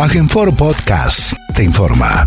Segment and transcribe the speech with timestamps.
[0.00, 2.24] Agenfor Podcast te informa.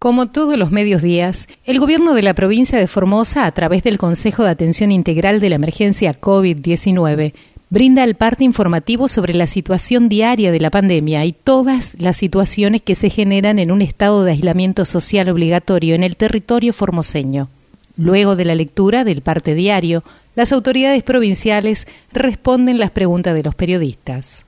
[0.00, 3.98] Como todos los medios días, el gobierno de la provincia de Formosa, a través del
[3.98, 7.34] Consejo de Atención Integral de la Emergencia COVID-19,
[7.70, 12.82] brinda el parte informativo sobre la situación diaria de la pandemia y todas las situaciones
[12.82, 17.48] que se generan en un estado de aislamiento social obligatorio en el territorio formoseño.
[17.96, 20.02] Luego de la lectura del parte diario,
[20.34, 24.44] las autoridades provinciales responden las preguntas de los periodistas.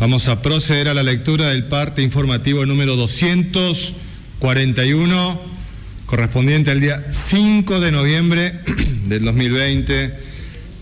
[0.00, 5.40] Vamos a proceder a la lectura del parte informativo número 241,
[6.06, 8.60] correspondiente al día 5 de noviembre
[9.08, 10.14] del 2020,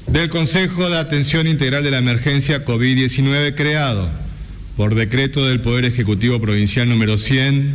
[0.09, 4.11] del Consejo de Atención Integral de la Emergencia COVID-19 creado
[4.77, 7.75] por decreto del Poder Ejecutivo Provincial número 100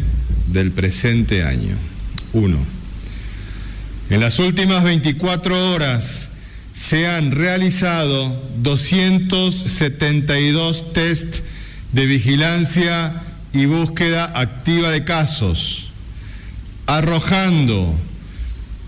[0.53, 1.75] del presente año.
[2.33, 2.55] 1.
[4.11, 6.29] En las últimas 24 horas,
[6.73, 11.39] se han realizado 272 test
[11.91, 15.89] de vigilancia y búsqueda activa de casos,
[16.85, 17.93] arrojando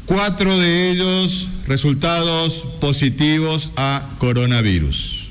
[0.06, 5.28] cuatro de ellos resultados positivos a coronavirus.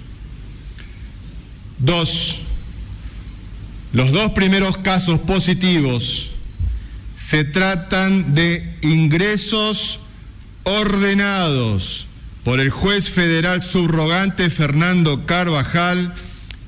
[1.79, 2.41] Dos,
[3.93, 6.31] los dos primeros casos positivos
[7.17, 10.01] se tratan de ingresos
[10.65, 12.07] ordenados
[12.45, 16.13] por el juez federal subrogante Fernando Carvajal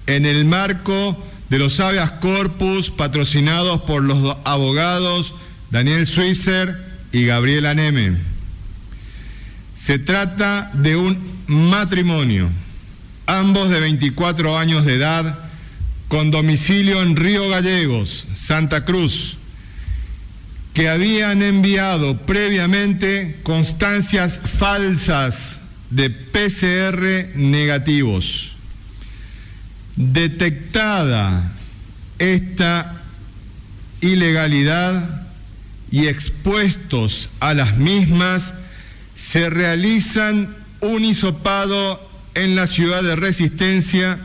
[0.06, 5.34] en el marco de los habeas corpus patrocinados por los abogados
[5.70, 8.17] Daniel Switzer y Gabriela Neme.
[9.75, 12.48] Se trata de un matrimonio,
[13.27, 15.39] ambos de 24 años de edad,
[16.08, 19.39] con domicilio en Río Gallegos, Santa Cruz,
[20.72, 25.61] que habían enviado previamente constancias falsas
[25.94, 28.50] de PCR negativos.
[29.94, 31.52] Detectada
[32.18, 33.00] esta
[34.00, 35.28] ilegalidad
[35.92, 38.54] y expuestos a las mismas,
[39.14, 44.18] se realizan un hisopado en la ciudad de Resistencia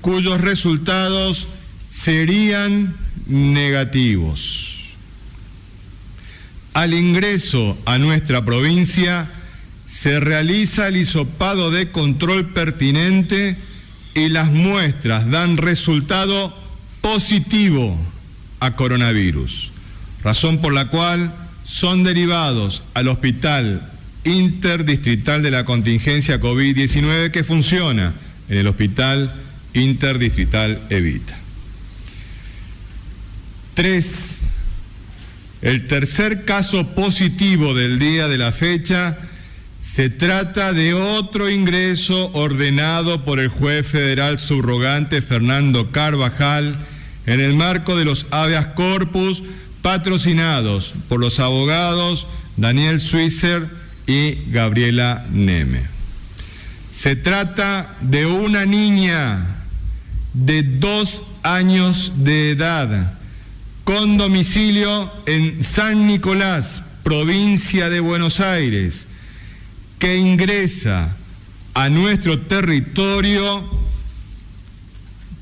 [0.00, 1.46] cuyos resultados
[1.88, 2.96] serían
[3.26, 4.66] negativos.
[6.74, 9.30] Al ingreso a nuestra provincia,
[9.90, 13.56] se realiza el hisopado de control pertinente
[14.14, 16.56] y las muestras dan resultado
[17.00, 17.98] positivo
[18.60, 19.72] a coronavirus,
[20.22, 21.34] razón por la cual
[21.64, 23.90] son derivados al Hospital
[24.22, 28.14] Interdistrital de la Contingencia COVID-19 que funciona
[28.48, 29.34] en el Hospital
[29.74, 31.36] Interdistrital Evita.
[33.74, 34.40] Tres,
[35.62, 39.18] el tercer caso positivo del día de la fecha
[39.80, 46.76] se trata de otro ingreso ordenado por el juez federal subrogante Fernando Carvajal
[47.26, 49.42] en el marco de los habeas corpus
[49.80, 52.26] patrocinados por los abogados
[52.58, 53.70] Daniel Switzer
[54.06, 55.82] y Gabriela Neme.
[56.92, 59.46] Se trata de una niña
[60.34, 63.14] de dos años de edad
[63.84, 69.06] con domicilio en San Nicolás, provincia de Buenos Aires
[70.00, 71.14] que ingresa
[71.74, 73.64] a nuestro territorio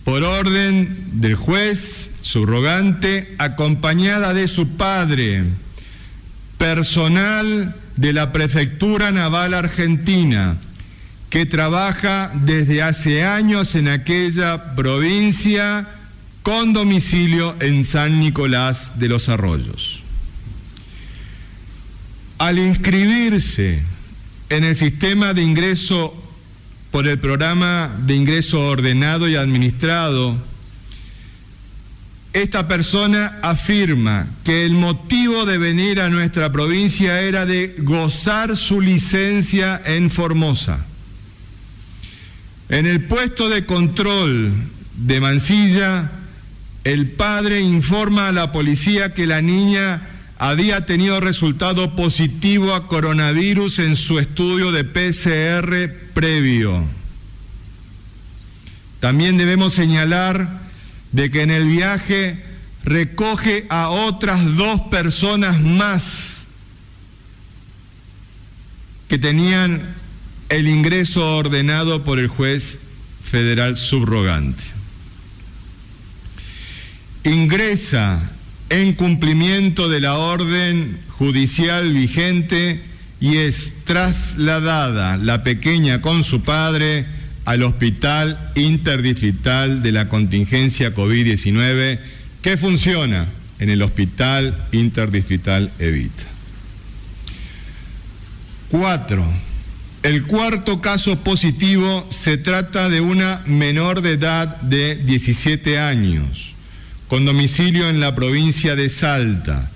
[0.05, 5.45] por orden del juez subrogante, acompañada de su padre,
[6.59, 10.57] personal de la Prefectura Naval Argentina,
[11.31, 15.87] que trabaja desde hace años en aquella provincia
[16.43, 20.03] con domicilio en San Nicolás de los Arroyos.
[22.39, 23.98] Al inscribirse
[24.51, 26.15] en el sistema de ingreso
[26.91, 30.37] por el programa de ingreso ordenado y administrado,
[32.33, 38.81] esta persona afirma que el motivo de venir a nuestra provincia era de gozar su
[38.81, 40.87] licencia en Formosa.
[42.69, 44.53] En el puesto de control
[44.97, 46.11] de Mansilla,
[46.85, 50.01] el padre informa a la policía que la niña
[50.39, 56.85] había tenido resultado positivo a coronavirus en su estudio de PCR previo.
[59.01, 60.61] También debemos señalar
[61.11, 62.45] de que en el viaje
[62.85, 66.45] recoge a otras dos personas más
[69.09, 69.83] que tenían
[70.51, 72.79] el ingreso ordenado por el juez
[73.25, 74.63] federal subrogante.
[77.25, 78.38] Ingresa
[78.71, 82.81] en cumplimiento de la orden judicial vigente
[83.21, 87.07] y es trasladada la pequeña con su padre
[87.45, 91.99] al Hospital Interdistrital de la Contingencia COVID-19
[92.43, 93.27] que funciona
[93.59, 96.25] en el Hospital Interdistrital Evita.
[98.69, 99.25] Cuatro.
[100.03, 106.48] El cuarto caso positivo se trata de una menor de edad de 17 años,
[107.09, 109.71] con domicilio en la provincia de Salta,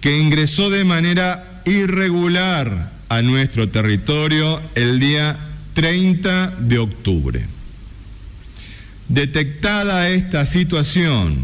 [0.00, 5.36] que ingresó de manera irregular a nuestro territorio el día
[5.74, 7.44] 30 de octubre.
[9.08, 11.38] Detectada esta situación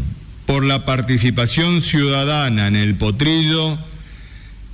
[0.45, 3.77] por la participación ciudadana en el potrillo,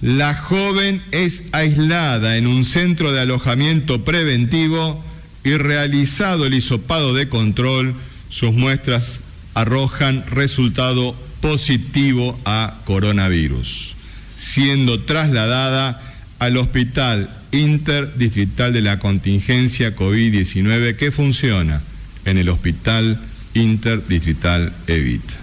[0.02, 5.04] la joven es aislada en un centro de alojamiento preventivo
[5.44, 7.96] y realizado el hisopado de control,
[8.30, 9.22] sus muestras
[9.54, 13.96] arrojan resultado positivo a coronavirus,
[14.38, 16.02] siendo trasladada
[16.40, 21.82] al Hospital Interdistrital de la Contingencia COVID-19 que funciona
[22.26, 23.20] en el Hospital
[23.54, 25.36] Interdistrital Evita.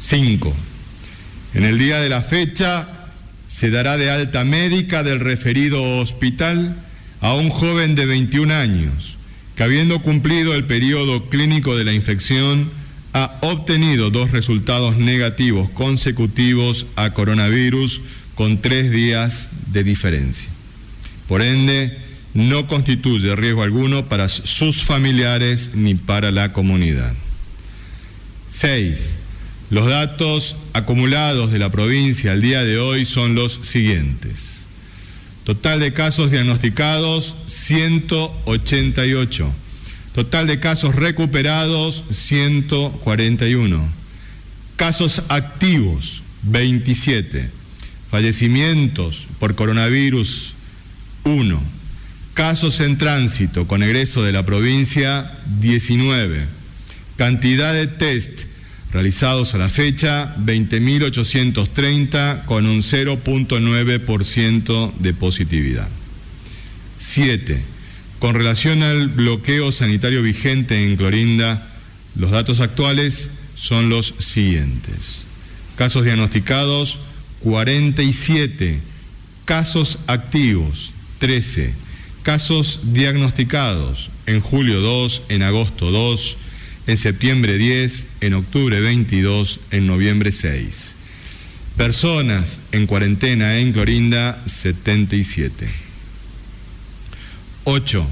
[0.00, 0.54] 5.
[1.54, 2.88] En el día de la fecha
[3.46, 6.74] se dará de alta médica del referido hospital
[7.20, 9.11] a un joven de 21 años
[9.56, 12.70] que habiendo cumplido el periodo clínico de la infección
[13.12, 18.00] ha obtenido dos resultados negativos consecutivos a coronavirus
[18.34, 20.48] con tres días de diferencia.
[21.28, 21.98] Por ende,
[22.34, 27.12] no constituye riesgo alguno para sus familiares ni para la comunidad.
[28.48, 29.18] 6.
[29.70, 34.51] Los datos acumulados de la provincia al día de hoy son los siguientes.
[35.44, 39.52] Total de casos diagnosticados, 188.
[40.14, 43.84] Total de casos recuperados, 141.
[44.76, 47.50] Casos activos, 27.
[48.10, 50.52] Fallecimientos por coronavirus,
[51.24, 51.60] 1.
[52.34, 56.46] Casos en tránsito con egreso de la provincia, 19.
[57.16, 58.51] Cantidad de test
[58.92, 65.88] realizados a la fecha, 20.830 con un 0.9% de positividad.
[66.98, 67.60] 7.
[68.18, 71.66] Con relación al bloqueo sanitario vigente en Clorinda,
[72.14, 75.24] los datos actuales son los siguientes.
[75.76, 76.98] Casos diagnosticados,
[77.40, 78.78] 47.
[79.44, 81.74] Casos activos, 13.
[82.22, 86.36] Casos diagnosticados en julio 2, en agosto 2,
[86.86, 90.94] en septiembre 10, en octubre 22, en noviembre 6.
[91.76, 95.66] Personas en cuarentena en Clorinda, 77.
[97.64, 98.06] 8.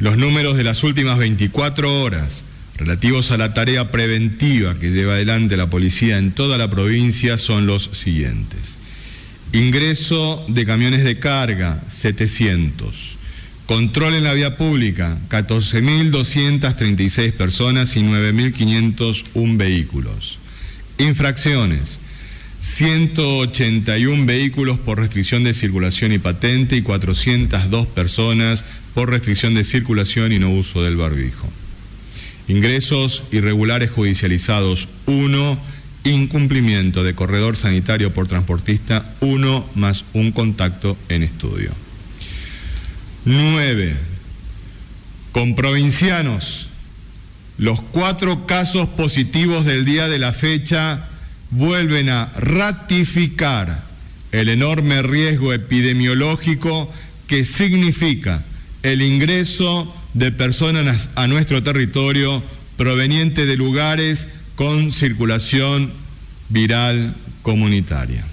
[0.00, 2.44] Los números de las últimas 24 horas
[2.76, 7.66] relativos a la tarea preventiva que lleva adelante la policía en toda la provincia son
[7.66, 8.78] los siguientes.
[9.52, 13.07] Ingreso de camiones de carga, 700.
[13.68, 20.38] Control en la vía pública, 14.236 personas y 9.501 vehículos.
[20.96, 22.00] Infracciones,
[22.60, 30.32] 181 vehículos por restricción de circulación y patente y 402 personas por restricción de circulación
[30.32, 31.46] y no uso del barbijo.
[32.48, 35.58] Ingresos irregulares judicializados 1,
[36.04, 41.87] incumplimiento de corredor sanitario por transportista 1 más un contacto en estudio.
[43.28, 43.94] 9.
[45.32, 46.68] Con provincianos,
[47.58, 51.08] los cuatro casos positivos del día de la fecha
[51.50, 53.82] vuelven a ratificar
[54.32, 56.90] el enorme riesgo epidemiológico
[57.26, 58.42] que significa
[58.82, 62.42] el ingreso de personas a nuestro territorio
[62.78, 65.92] proveniente de lugares con circulación
[66.48, 68.24] viral comunitaria.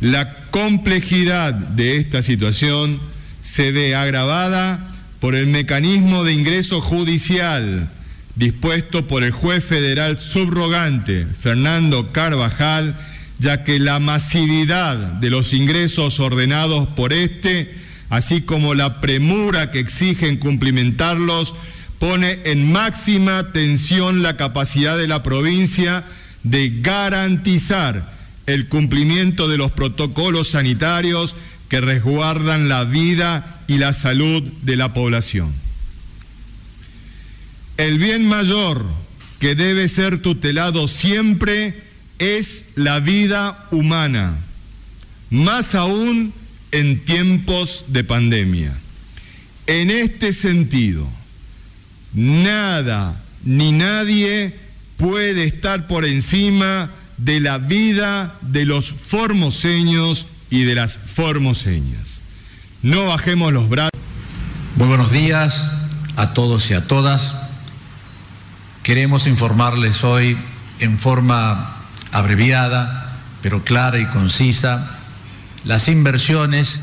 [0.00, 3.00] La complejidad de esta situación
[3.44, 7.88] se ve agravada por el mecanismo de ingreso judicial
[8.36, 12.96] dispuesto por el juez federal subrogante Fernando Carvajal,
[13.38, 17.72] ya que la masividad de los ingresos ordenados por este,
[18.08, 21.54] así como la premura que exigen cumplimentarlos,
[21.98, 26.04] pone en máxima tensión la capacidad de la provincia
[26.42, 28.12] de garantizar
[28.46, 31.34] el cumplimiento de los protocolos sanitarios
[31.68, 35.52] que resguardan la vida y la salud de la población.
[37.76, 38.84] El bien mayor
[39.40, 41.74] que debe ser tutelado siempre
[42.18, 44.36] es la vida humana,
[45.30, 46.32] más aún
[46.70, 48.72] en tiempos de pandemia.
[49.66, 51.08] En este sentido,
[52.12, 54.54] nada ni nadie
[54.96, 62.20] puede estar por encima de la vida de los formoseños y de las formoseñas.
[62.82, 63.90] No bajemos los brazos.
[64.76, 65.70] Muy buenos días
[66.16, 67.36] a todos y a todas.
[68.82, 70.36] Queremos informarles hoy
[70.80, 71.76] en forma
[72.12, 74.98] abreviada, pero clara y concisa,
[75.64, 76.80] las inversiones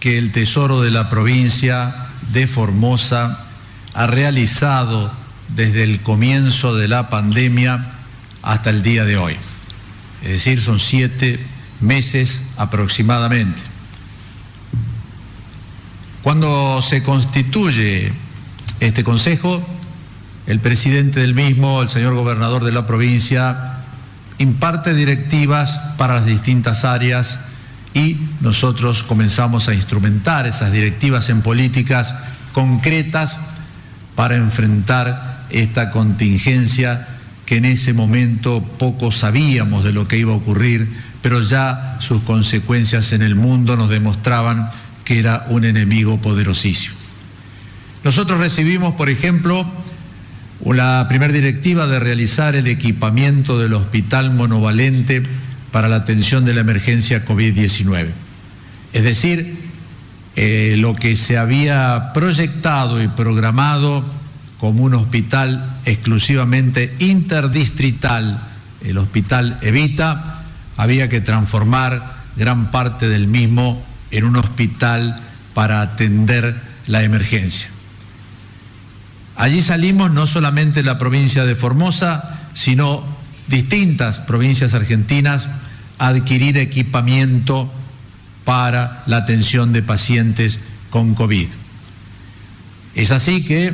[0.00, 3.46] que el Tesoro de la provincia de Formosa
[3.94, 5.12] ha realizado
[5.48, 7.84] desde el comienzo de la pandemia
[8.42, 9.36] hasta el día de hoy.
[10.22, 11.38] Es decir, son siete
[11.82, 13.60] meses aproximadamente.
[16.22, 18.12] Cuando se constituye
[18.80, 19.62] este Consejo,
[20.46, 23.78] el presidente del mismo, el señor gobernador de la provincia,
[24.38, 27.40] imparte directivas para las distintas áreas
[27.94, 32.14] y nosotros comenzamos a instrumentar esas directivas en políticas
[32.52, 33.36] concretas
[34.14, 37.08] para enfrentar esta contingencia
[37.46, 40.88] que en ese momento poco sabíamos de lo que iba a ocurrir,
[41.22, 44.70] pero ya sus consecuencias en el mundo nos demostraban
[45.04, 46.96] que era un enemigo poderosísimo.
[48.04, 49.64] Nosotros recibimos, por ejemplo,
[50.64, 55.22] la primera directiva de realizar el equipamiento del hospital monovalente
[55.70, 58.08] para la atención de la emergencia COVID-19.
[58.92, 59.56] Es decir,
[60.34, 64.04] eh, lo que se había proyectado y programado
[64.58, 68.40] como un hospital exclusivamente interdistrital,
[68.84, 70.41] el hospital Evita,
[70.82, 75.20] había que transformar gran parte del mismo en un hospital
[75.54, 76.56] para atender
[76.88, 77.68] la emergencia.
[79.36, 83.04] Allí salimos no solamente la provincia de Formosa, sino
[83.46, 85.46] distintas provincias argentinas
[85.98, 87.72] a adquirir equipamiento
[88.44, 90.60] para la atención de pacientes
[90.90, 91.46] con COVID.
[92.96, 93.72] Es así que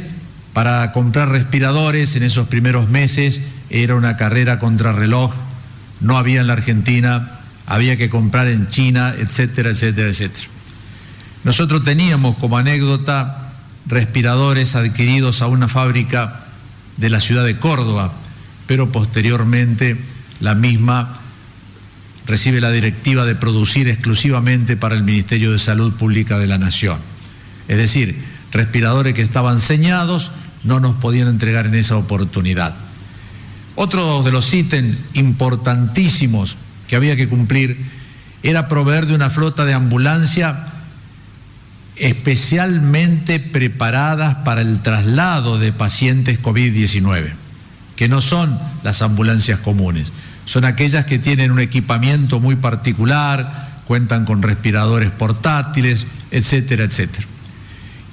[0.53, 5.33] para comprar respiradores en esos primeros meses era una carrera contra reloj,
[6.01, 10.47] no había en la Argentina, había que comprar en China, etcétera, etcétera, etcétera.
[11.45, 13.53] Nosotros teníamos como anécdota
[13.87, 16.45] respiradores adquiridos a una fábrica
[16.97, 18.13] de la ciudad de Córdoba,
[18.67, 19.97] pero posteriormente
[20.41, 21.19] la misma
[22.27, 26.99] recibe la directiva de producir exclusivamente para el Ministerio de Salud Pública de la Nación.
[27.69, 30.31] Es decir, respiradores que estaban señados
[30.65, 32.75] no nos podían entregar en esa oportunidad.
[33.81, 36.57] Otro de los ítems importantísimos
[36.89, 37.79] que había que cumplir
[38.43, 40.67] era proveer de una flota de ambulancia
[41.95, 47.31] especialmente preparadas para el traslado de pacientes COVID-19,
[47.95, 50.09] que no son las ambulancias comunes,
[50.45, 57.29] son aquellas que tienen un equipamiento muy particular, cuentan con respiradores portátiles, etcétera, etcétera.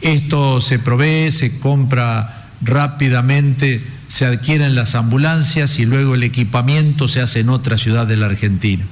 [0.01, 7.21] Esto se provee, se compra rápidamente, se adquieren las ambulancias y luego el equipamiento se
[7.21, 8.83] hace en otra ciudad de la Argentina.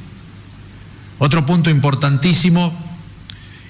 [1.20, 2.74] Otro punto importantísimo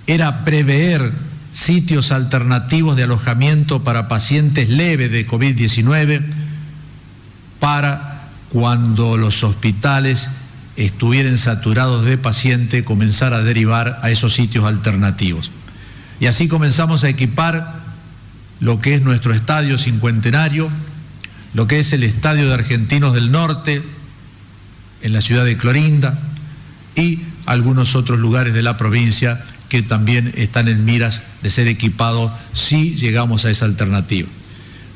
[0.07, 1.11] era prever
[1.51, 6.23] sitios alternativos de alojamiento para pacientes leves de COVID-19
[7.59, 10.29] para cuando los hospitales
[10.75, 15.51] estuvieran saturados de pacientes comenzar a derivar a esos sitios alternativos.
[16.19, 17.75] Y así comenzamos a equipar
[18.59, 20.69] lo que es nuestro estadio cincuentenario,
[21.53, 23.81] lo que es el estadio de Argentinos del Norte,
[25.01, 26.19] en la ciudad de Clorinda,
[26.95, 32.31] y algunos otros lugares de la provincia que también están en miras de ser equipados
[32.53, 34.29] si llegamos a esa alternativa.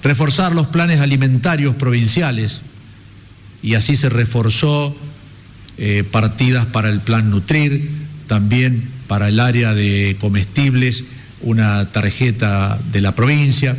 [0.04, 2.62] Reforzar los planes alimentarios provinciales
[3.64, 4.96] y así se reforzó
[5.78, 7.90] eh, partidas para el plan Nutrir,
[8.28, 11.06] también para el área de comestibles,
[11.42, 13.76] una tarjeta de la provincia,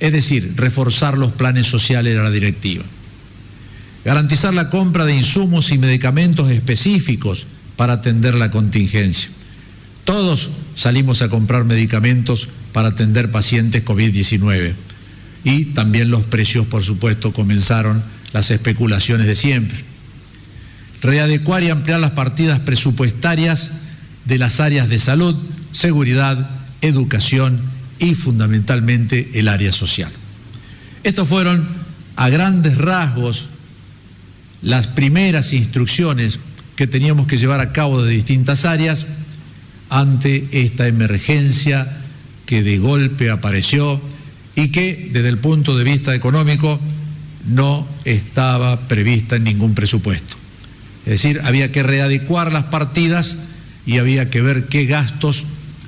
[0.00, 2.84] es decir, reforzar los planes sociales de la directiva.
[4.04, 9.30] Garantizar la compra de insumos y medicamentos específicos para atender la contingencia.
[10.04, 14.74] Todos salimos a comprar medicamentos para atender pacientes COVID-19.
[15.44, 19.78] Y también los precios, por supuesto, comenzaron las especulaciones de siempre.
[21.02, 23.72] Readecuar y ampliar las partidas presupuestarias
[24.24, 25.36] de las áreas de salud,
[25.72, 26.50] seguridad,
[26.80, 27.60] educación
[27.98, 30.10] y fundamentalmente el área social.
[31.02, 31.66] Estos fueron
[32.16, 33.48] a grandes rasgos
[34.62, 36.40] las primeras instrucciones
[36.74, 39.06] que teníamos que llevar a cabo de distintas áreas
[39.88, 41.98] ante esta emergencia
[42.44, 44.00] que de golpe apareció
[44.54, 46.80] y que desde el punto de vista económico
[47.46, 50.36] no estaba prevista en ningún presupuesto.
[51.04, 53.38] Es decir, había que readecuar las partidas
[53.86, 55.46] y había que ver qué gastos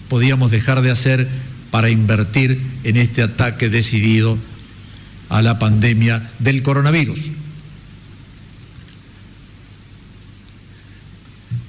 [0.08, 1.28] podíamos dejar de hacer
[1.70, 4.38] para invertir en este ataque decidido
[5.28, 7.20] a la pandemia del coronavirus.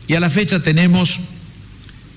[0.08, 1.20] Y a la fecha tenemos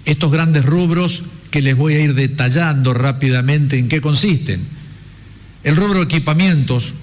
[0.04, 4.62] estos grandes rubros que les voy a ir detallando rápidamente en qué consisten.
[5.62, 6.94] El rubro equipamientos,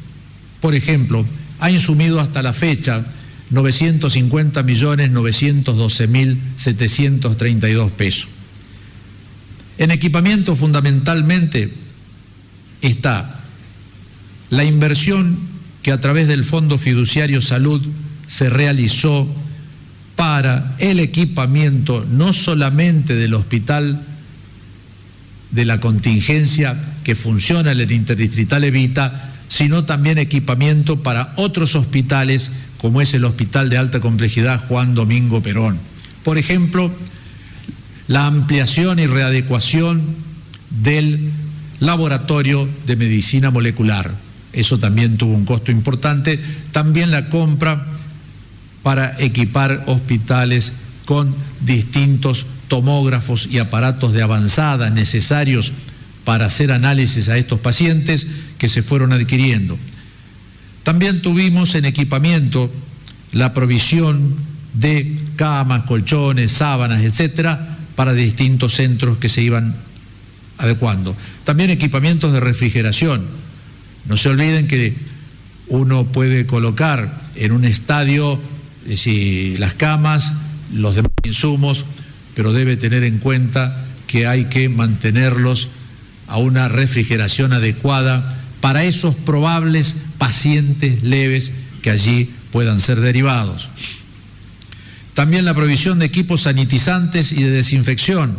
[0.59, 1.25] por ejemplo,
[1.59, 3.05] ha insumido hasta la fecha
[3.51, 8.38] 950 millones 912 mil 732 pesos.
[9.79, 11.73] En equipamiento fundamentalmente
[12.81, 13.39] está
[14.49, 15.39] la inversión
[15.81, 17.81] que a través del Fondo Fiduciario Salud
[18.27, 19.25] se realizó
[20.17, 24.03] para el equipamiento no solamente del hospital
[25.51, 32.51] de la contingencia que funciona en el Interdistrital Evita, sino también equipamiento para otros hospitales
[32.79, 35.79] como es el Hospital de Alta Complejidad Juan Domingo Perón.
[36.25, 36.91] Por ejemplo,
[38.09, 40.01] la ampliación y readecuación
[40.71, 41.29] del
[41.79, 44.11] laboratorio de medicina molecular.
[44.51, 46.39] Eso también tuvo un costo importante.
[46.71, 47.85] También la compra
[48.81, 50.73] para equipar hospitales
[51.05, 55.71] con distintos tomógrafos y aparatos de avanzada necesarios
[56.25, 58.25] para hacer análisis a estos pacientes
[58.57, 59.77] que se fueron adquiriendo.
[60.81, 62.71] También tuvimos en equipamiento
[63.33, 64.33] la provisión
[64.73, 69.75] de camas, colchones, sábanas, etcétera, para distintos centros que se iban
[70.57, 71.17] adecuando.
[71.43, 73.25] También equipamientos de refrigeración.
[74.07, 74.93] No se olviden que
[75.67, 78.39] uno puede colocar en un estadio
[78.95, 80.31] si las camas,
[80.73, 81.83] los demás insumos,
[82.35, 85.67] pero debe tener en cuenta que hay que mantenerlos
[86.27, 91.51] a una refrigeración adecuada para esos probables pacientes leves
[91.81, 93.67] que allí puedan ser derivados.
[95.19, 98.37] También la provisión de equipos sanitizantes y de desinfección.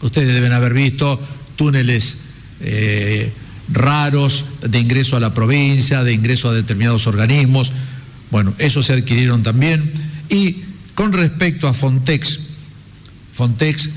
[0.00, 1.20] Ustedes deben haber visto
[1.54, 2.16] túneles
[2.60, 3.30] eh,
[3.72, 7.70] raros de ingreso a la provincia, de ingreso a determinados organismos.
[8.32, 9.92] Bueno, esos se adquirieron también.
[10.28, 10.64] Y
[10.96, 12.40] con respecto a Fontex,
[13.32, 13.90] Fontex,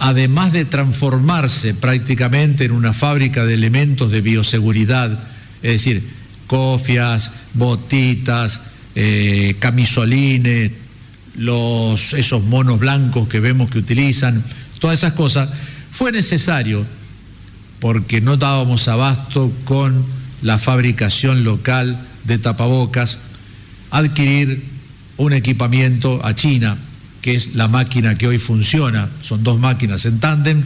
[0.00, 5.16] además de transformarse prácticamente en una fábrica de elementos de bioseguridad,
[5.62, 6.02] es decir,
[6.48, 8.62] cofias, botitas,
[8.96, 10.72] eh, camisolines,
[11.38, 14.44] los, esos monos blancos que vemos que utilizan,
[14.80, 15.48] todas esas cosas,
[15.90, 16.84] fue necesario,
[17.80, 20.04] porque no dábamos abasto con
[20.42, 23.18] la fabricación local de tapabocas,
[23.90, 24.64] adquirir
[25.16, 26.76] un equipamiento a China,
[27.22, 30.62] que es la máquina que hoy funciona, son dos máquinas en tándem,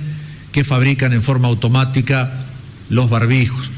[0.50, 2.32] que fabrican en forma automática
[2.90, 3.70] los barbijos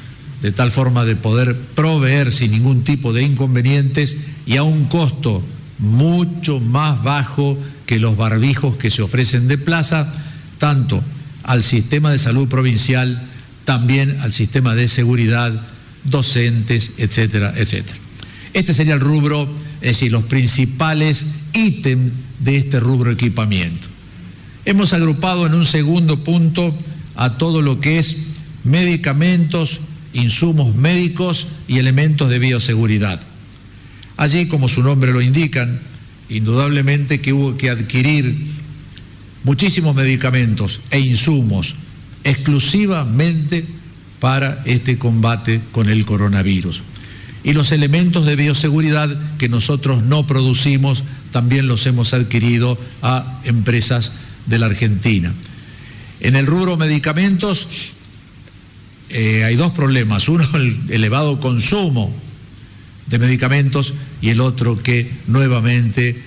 [0.45, 5.43] de tal forma de poder proveer sin ningún tipo de inconvenientes y a un costo
[5.79, 10.13] mucho más bajo que los barbijos que se ofrecen de plaza,
[10.59, 11.03] tanto
[11.43, 13.23] al sistema de salud provincial,
[13.65, 15.53] también al sistema de seguridad,
[16.05, 17.97] docentes, etcétera, etcétera.
[18.53, 19.49] Este sería el rubro,
[19.81, 23.89] es decir, los principales ítems de este rubro equipamiento.
[24.65, 26.75] Hemos agrupado en un segundo punto
[27.17, 28.17] a todo lo que es
[28.65, 29.81] medicamentos,
[30.13, 33.21] insumos médicos y elementos de bioseguridad.
[34.17, 35.81] Allí, como su nombre lo indican,
[36.29, 38.35] indudablemente que hubo que adquirir
[39.43, 41.75] muchísimos medicamentos e insumos
[42.23, 43.65] exclusivamente
[44.21, 46.83] para este combate con el coronavirus.
[47.43, 54.13] Y los elementos de bioseguridad que nosotros no producimos también los hemos adquirido a empresas
[54.47, 55.33] de la Argentina.
[56.21, 57.69] En el rubro medicamentos
[59.11, 60.29] eh, hay dos problemas.
[60.29, 62.24] Uno, el elevado consumo
[63.07, 66.23] de medicamentos y el otro que nuevamente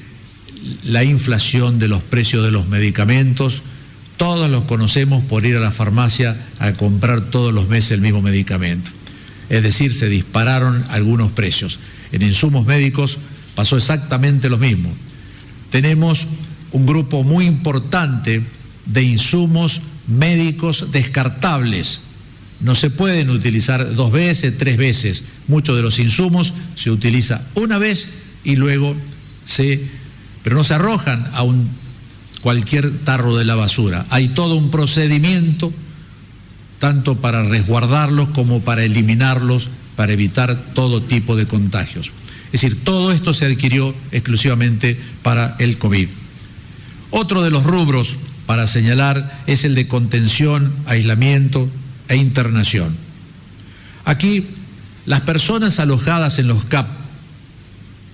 [0.83, 3.61] la inflación de los precios de los medicamentos.
[4.17, 8.21] Todos los conocemos por ir a la farmacia a comprar todos los meses el mismo
[8.21, 8.89] medicamento.
[9.49, 11.79] Es decir, se dispararon algunos precios.
[12.11, 13.17] En insumos médicos
[13.55, 14.91] pasó exactamente lo mismo.
[15.69, 16.27] Tenemos
[16.71, 18.41] un grupo muy importante
[18.85, 22.01] de insumos médicos descartables
[22.59, 25.23] no se pueden utilizar dos veces, tres veces.
[25.47, 28.07] Muchos de los insumos se utiliza una vez
[28.43, 28.95] y luego
[29.45, 29.81] se,
[30.43, 31.69] pero no se arrojan a un
[32.41, 34.05] cualquier tarro de la basura.
[34.09, 35.71] Hay todo un procedimiento
[36.79, 42.11] tanto para resguardarlos como para eliminarlos, para evitar todo tipo de contagios.
[42.47, 46.07] Es decir, todo esto se adquirió exclusivamente para el COVID.
[47.11, 48.15] Otro de los rubros
[48.45, 51.67] para señalar es el de contención, aislamiento,
[52.07, 52.95] e internación.
[54.05, 54.45] Aquí,
[55.05, 56.87] las personas alojadas en los CAP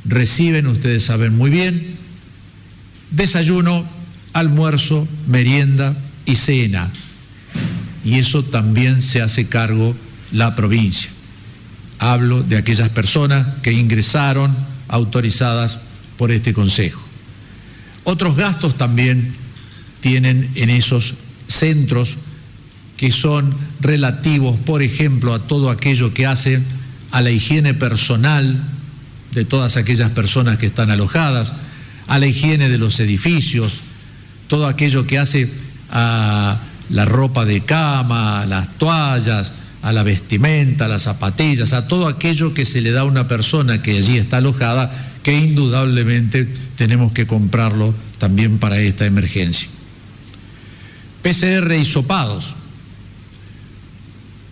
[0.06, 1.96] reciben, ustedes saben muy bien,
[3.12, 3.86] desayuno,
[4.34, 6.90] almuerzo, merienda y cena.
[8.04, 9.96] Y eso también se hace cargo
[10.32, 11.10] la provincia.
[12.00, 14.54] Hablo de aquellas personas que ingresaron
[14.88, 15.80] autorizadas
[16.18, 17.02] por este Consejo.
[18.04, 19.32] Otros gastos también
[20.02, 21.14] tienen en esos
[21.48, 22.18] centros
[23.04, 26.62] que son relativos, por ejemplo, a todo aquello que hace
[27.12, 28.64] a la higiene personal
[29.34, 31.52] de todas aquellas personas que están alojadas,
[32.08, 33.82] a la higiene de los edificios,
[34.48, 35.52] todo aquello que hace
[35.92, 36.62] a
[36.92, 42.08] la ropa de cama, a las toallas, a la vestimenta, a las zapatillas, a todo
[42.08, 44.90] aquello que se le da a una persona que allí está alojada,
[45.24, 49.68] que indudablemente tenemos que comprarlo también para esta emergencia.
[51.22, 52.63] PCR y sopados.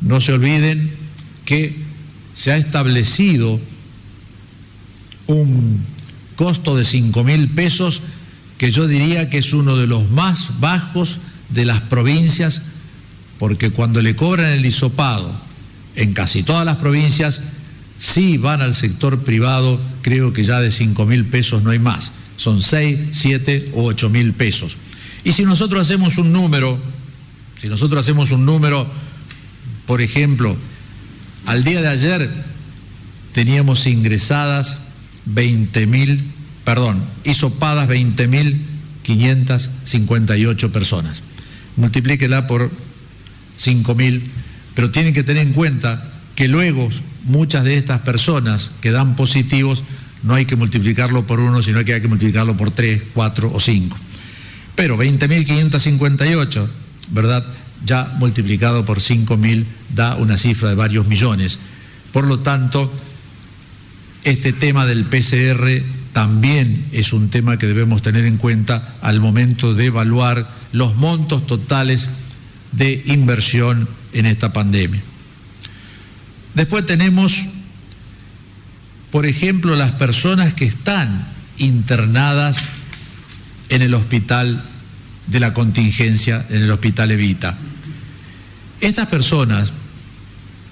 [0.02, 0.92] No se olviden
[1.46, 1.76] que
[2.34, 3.60] se ha establecido
[5.28, 5.80] un
[6.36, 8.02] costo de 5 mil pesos
[8.58, 12.62] que yo diría que es uno de los más bajos de las provincias,
[13.40, 15.34] porque cuando le cobran el hisopado
[15.96, 17.42] en casi todas las provincias,
[17.98, 22.12] sí van al sector privado, creo que ya de 5 mil pesos no hay más,
[22.38, 24.78] son 6, 7 o 8 mil pesos.
[25.24, 26.80] Y si nosotros hacemos un número,
[27.58, 28.88] si nosotros hacemos un número,
[29.86, 30.56] por ejemplo,
[31.46, 32.30] al día de ayer
[33.34, 34.78] teníamos ingresadas
[35.26, 36.24] 20 mil,
[36.63, 38.62] perdón, hisopadas 20 mil
[39.04, 41.22] 558 personas.
[41.78, 42.72] Multiplíquela por
[43.58, 44.24] 5 mil,
[44.76, 46.89] pero tienen que tener en cuenta que luego
[47.24, 49.84] muchas de estas personas que dan positivos
[50.24, 53.60] no hay que multiplicarlo por uno, sino que hay que multiplicarlo por 3, 4 o
[53.60, 53.98] 5.
[54.76, 56.67] Pero 20.558,
[57.10, 57.46] ¿verdad?
[57.86, 61.60] Ya multiplicado por 5.000 da una cifra de varios millones.
[62.12, 62.91] Por lo tanto,
[64.24, 69.74] este tema del PCR también es un tema que debemos tener en cuenta al momento
[69.74, 72.10] de evaluar los montos totales
[72.72, 75.02] de inversión en esta pandemia.
[76.54, 77.41] Después tenemos,
[79.10, 82.58] por ejemplo, las personas que están internadas
[83.70, 84.62] en el hospital
[85.28, 87.58] de la contingencia, en el hospital Evita.
[88.82, 89.72] Estas personas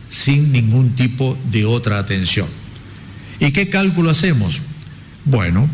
[0.09, 2.47] sin ningún tipo de otra atención.
[3.39, 4.59] ¿Y qué cálculo hacemos?
[5.25, 5.69] Bueno,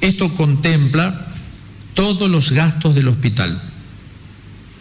[0.00, 1.26] esto contempla
[1.94, 3.60] todos los gastos del hospital,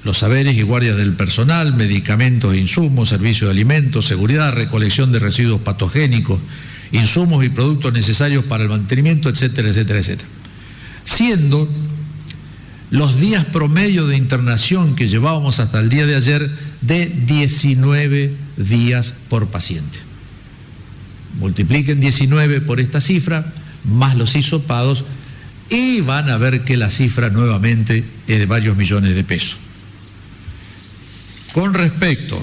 [0.03, 5.19] los saberes y guardias del personal, medicamentos e insumos, servicio de alimentos, seguridad, recolección de
[5.19, 6.39] residuos patogénicos,
[6.91, 10.29] insumos y productos necesarios para el mantenimiento, etcétera, etcétera, etcétera.
[11.05, 11.69] Siendo
[12.93, 16.47] los días promedio de internación que llevábamos hasta el día de ayer
[16.81, 19.97] de 19 días por paciente.
[21.39, 23.51] Multipliquen 19 por esta cifra,
[23.83, 25.05] más los hisopados,
[25.71, 29.57] y van a ver que la cifra nuevamente es de varios millones de pesos.
[31.51, 32.39] Con respecto,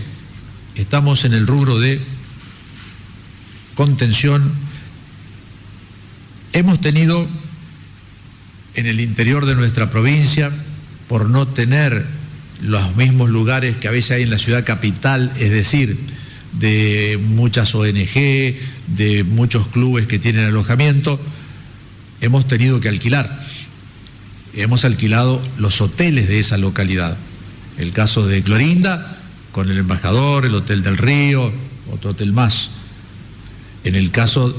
[0.75, 2.01] estamos en el rubro de
[3.77, 4.51] contención,
[6.53, 7.29] hemos tenido
[8.75, 10.51] en el interior de nuestra provincia,
[11.09, 12.05] por no tener
[12.63, 15.99] los mismos lugares que a veces hay en la ciudad capital, es decir,
[16.53, 18.55] de muchas ONG,
[18.87, 21.21] de muchos clubes que tienen alojamiento,
[22.21, 23.45] hemos tenido que alquilar.
[24.55, 27.17] Hemos alquilado los hoteles de esa localidad.
[27.79, 29.17] El caso de Clorinda,
[29.53, 31.53] con el embajador, el Hotel del Río,
[31.93, 32.71] otro hotel más
[33.85, 34.55] en el caso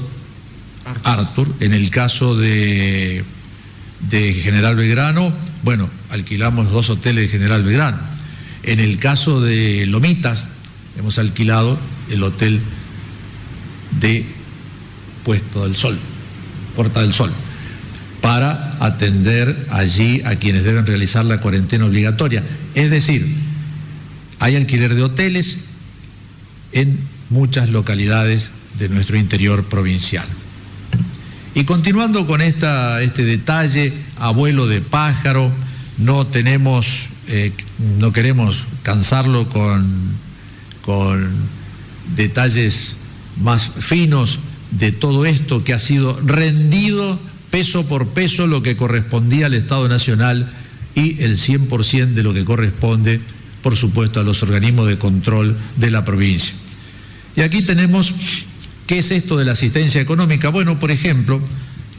[1.04, 3.24] Arthur, en el caso de,
[4.10, 7.98] de General Belgrano, bueno, alquilamos dos hoteles de General Belgrano.
[8.62, 10.44] En el caso de Lomitas,
[10.98, 11.78] hemos alquilado
[12.10, 12.60] el hotel
[14.00, 14.24] de
[15.24, 15.98] Puesto del Sol,
[16.76, 17.30] Puerta del Sol,
[18.20, 22.42] para atender allí a quienes deben realizar la cuarentena obligatoria.
[22.74, 23.26] Es decir,
[24.38, 25.58] hay alquiler de hoteles
[26.72, 26.98] en
[27.30, 30.26] muchas localidades de nuestro interior provincial.
[31.54, 35.52] Y continuando con esta, este detalle, abuelo de pájaro,
[35.98, 37.52] no tenemos, eh,
[37.98, 40.12] no queremos cansarlo con
[40.82, 41.30] con
[42.16, 42.96] detalles
[43.40, 44.40] más finos
[44.72, 47.18] de todo esto que ha sido rendido
[47.50, 50.50] peso por peso lo que correspondía al Estado Nacional
[50.94, 53.20] y el 100% de lo que corresponde,
[53.62, 56.52] por supuesto, a los organismos de control de la provincia.
[57.36, 58.12] Y aquí tenemos,
[58.92, 60.50] ¿qué es esto de la asistencia económica?
[60.50, 61.40] Bueno, por ejemplo,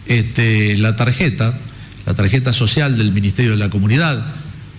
[0.06, 1.58] este, la tarjeta,
[2.06, 4.24] la tarjeta social del Ministerio de la Comunidad,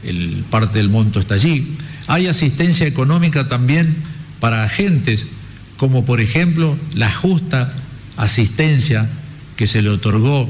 [0.05, 1.77] el, parte del monto está allí.
[2.07, 3.96] Hay asistencia económica también
[4.38, 5.27] para agentes,
[5.77, 7.72] como por ejemplo la justa
[8.16, 9.11] asistencia
[9.57, 10.48] que se le otorgó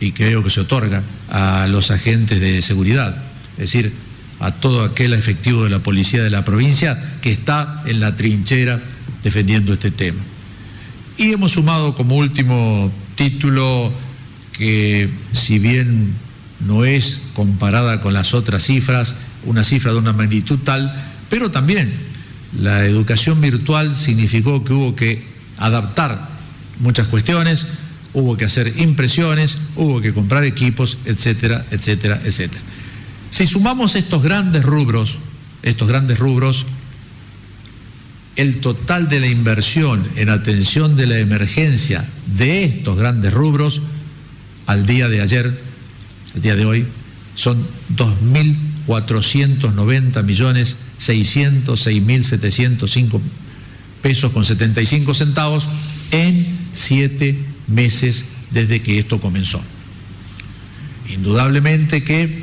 [0.00, 1.00] y creo que se otorga
[1.30, 3.16] a los agentes de seguridad,
[3.52, 3.92] es decir,
[4.40, 8.82] a todo aquel efectivo de la policía de la provincia que está en la trinchera
[9.22, 10.18] defendiendo este tema.
[11.18, 13.90] Y hemos sumado como último título
[14.52, 16.12] que si bien
[16.60, 20.92] no es comparada con las otras cifras, una cifra de una magnitud tal,
[21.30, 21.92] pero también
[22.60, 25.22] la educación virtual significó que hubo que
[25.56, 26.28] adaptar
[26.80, 27.66] muchas cuestiones,
[28.12, 32.62] hubo que hacer impresiones, hubo que comprar equipos, etcétera, etcétera, etcétera.
[33.30, 35.16] Si sumamos estos grandes rubros,
[35.62, 36.66] estos grandes rubros,
[38.36, 43.80] el total de la inversión en atención de la emergencia de estos grandes rubros
[44.66, 45.58] al día de ayer,
[46.34, 46.84] al día de hoy,
[47.34, 53.20] son 2.490 millones 606.705
[54.02, 55.66] pesos con 75 centavos
[56.10, 59.60] en siete meses desde que esto comenzó.
[61.08, 62.42] Indudablemente que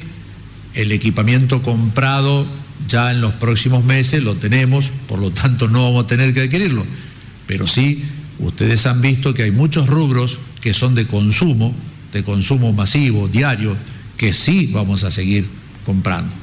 [0.74, 2.48] el equipamiento comprado
[2.88, 6.42] ya en los próximos meses lo tenemos, por lo tanto no vamos a tener que
[6.42, 6.86] adquirirlo.
[7.48, 8.04] Pero sí,
[8.40, 11.74] ustedes han visto que hay muchos rubros que son de consumo,
[12.12, 13.76] de consumo masivo, diario,
[14.18, 15.48] que sí vamos a seguir
[15.86, 16.34] comprando.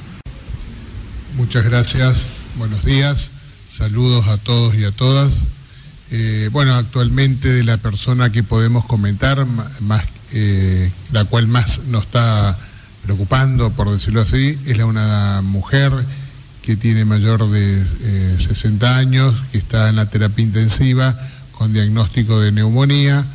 [1.35, 2.27] Muchas gracias,
[2.57, 3.31] buenos días,
[3.69, 5.31] saludos a todos y a todas.
[6.11, 9.45] Eh, bueno, actualmente de la persona que podemos comentar,
[9.79, 12.57] más, eh, la cual más nos está
[13.03, 15.91] preocupando, por decirlo así, es la una mujer
[16.61, 21.17] que tiene mayor de 60 eh, años, que está en la terapia intensiva
[21.51, 23.25] con diagnóstico de neumonía.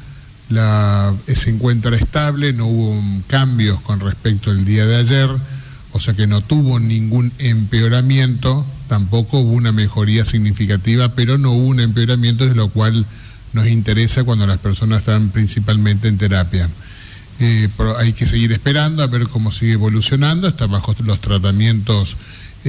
[0.49, 5.29] La, se encuentra estable, no hubo cambios con respecto al día de ayer,
[5.91, 11.67] o sea que no tuvo ningún empeoramiento, tampoco hubo una mejoría significativa, pero no hubo
[11.67, 13.07] un empeoramiento, de lo cual
[13.55, 16.69] nos interesa cuando las personas están principalmente en terapia.
[17.41, 22.17] Eh, hay que seguir esperando a ver cómo sigue evolucionando, está bajo los tratamientos eh,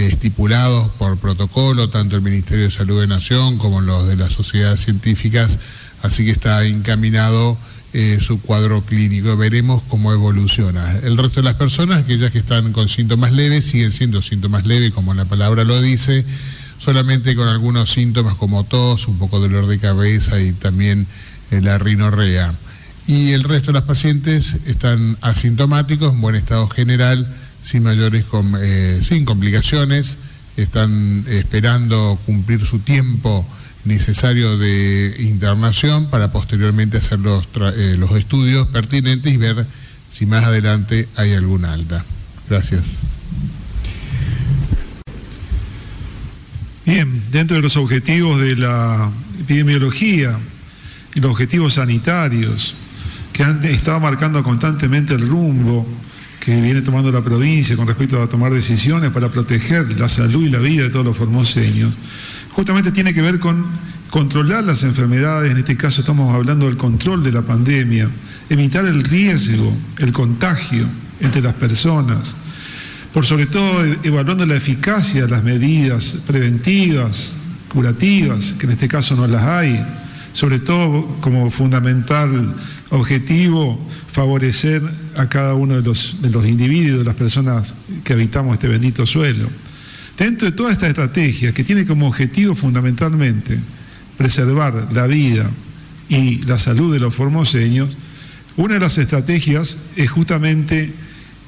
[0.05, 4.81] estipulados por protocolo, tanto el Ministerio de Salud de Nación como los de las sociedades
[4.81, 5.57] científicas,
[6.03, 7.57] así que está encaminado
[7.93, 9.35] eh, su cuadro clínico.
[9.37, 10.99] Veremos cómo evoluciona.
[11.03, 14.93] El resto de las personas, aquellas que están con síntomas leves, siguen siendo síntomas leves,
[14.93, 16.23] como la palabra lo dice,
[16.77, 21.07] solamente con algunos síntomas como tos, un poco dolor de cabeza y también
[21.49, 22.53] eh, la rinorrea.
[23.07, 27.25] Y el resto de las pacientes están asintomáticos, en buen estado general,
[27.67, 28.25] sin mayores
[28.61, 30.15] eh, sin complicaciones,
[30.55, 33.45] están esperando cumplir su tiempo
[33.83, 39.65] necesario de internación para posteriormente hacer los, eh, los estudios pertinentes y ver
[40.09, 42.05] si más adelante hay alguna alta.
[42.49, 42.85] Gracias.
[46.85, 50.39] Bien, dentro de los objetivos de la epidemiología
[51.13, 52.75] y los objetivos sanitarios
[53.33, 55.85] que han estado marcando constantemente el rumbo
[56.47, 60.49] que viene tomando la provincia con respecto a tomar decisiones para proteger la salud y
[60.49, 61.93] la vida de todos los formoseños,
[62.53, 63.65] justamente tiene que ver con
[64.09, 68.09] controlar las enfermedades, en este caso estamos hablando del control de la pandemia,
[68.49, 70.85] evitar el riesgo, el contagio
[71.19, 72.37] entre las personas,
[73.13, 77.33] por sobre todo evaluando la eficacia de las medidas preventivas,
[77.67, 79.85] curativas, que en este caso no las hay,
[80.31, 82.55] sobre todo como fundamental
[82.89, 83.79] objetivo
[84.11, 84.81] favorecer
[85.15, 89.05] a cada uno de los, de los individuos, de las personas que habitamos este bendito
[89.05, 89.47] suelo.
[90.17, 93.59] Dentro de toda esta estrategia que tiene como objetivo fundamentalmente
[94.17, 95.49] preservar la vida
[96.09, 97.95] y la salud de los formoseños,
[98.55, 100.91] una de las estrategias es justamente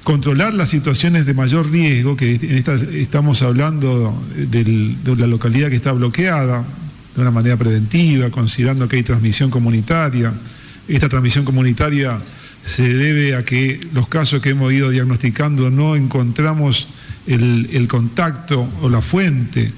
[0.03, 5.75] controlar las situaciones de mayor riesgo, que en esta, estamos hablando de la localidad que
[5.75, 6.63] está bloqueada
[7.15, 10.31] de una manera preventiva, considerando que hay transmisión comunitaria,
[10.95, 12.19] esta transmisión comunitaria
[12.63, 16.87] se debe a que los casos que hemos ido diagnosticando no encontramos
[17.27, 19.71] el, contacto o la fuente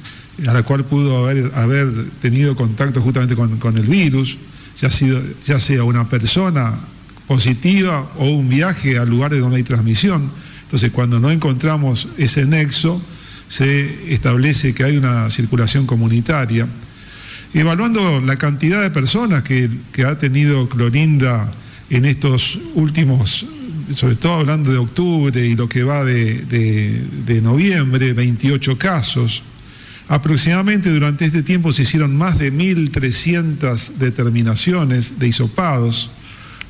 [0.47, 4.37] a la cual pudo haber, tenido contacto justamente con, el virus,
[4.79, 4.89] ya,
[5.43, 6.79] ya sea una persona
[7.27, 10.29] positiva o un viaje a lugares donde hay transmisión.
[10.63, 13.01] Entonces, cuando no encontramos ese nexo,
[13.47, 16.65] se establece que hay una circulación comunitaria.
[17.53, 19.69] Evaluando la cantidad de personas que,
[20.05, 21.51] ha tenido Clorinda
[21.89, 23.45] en estos últimos,
[23.93, 29.43] sobre todo hablando de octubre y lo que va de, noviembre, 28 casos,
[30.07, 36.11] Aproximadamente durante este tiempo se hicieron más de 1.300 determinaciones de hisopados,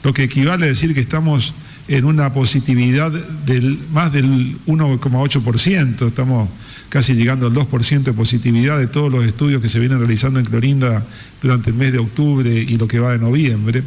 [0.04, 1.56] lo que equivale a decir que estamos
[1.88, 6.50] en una positividad del más del 1,8%, estamos
[6.92, 10.46] casi llegando al 2% de positividad de todos los estudios que se vienen realizando en
[10.46, 11.04] Clorinda
[11.42, 13.82] durante el mes de octubre y lo que va de noviembre.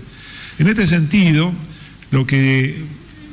[0.59, 1.53] En este sentido,
[2.11, 2.83] lo que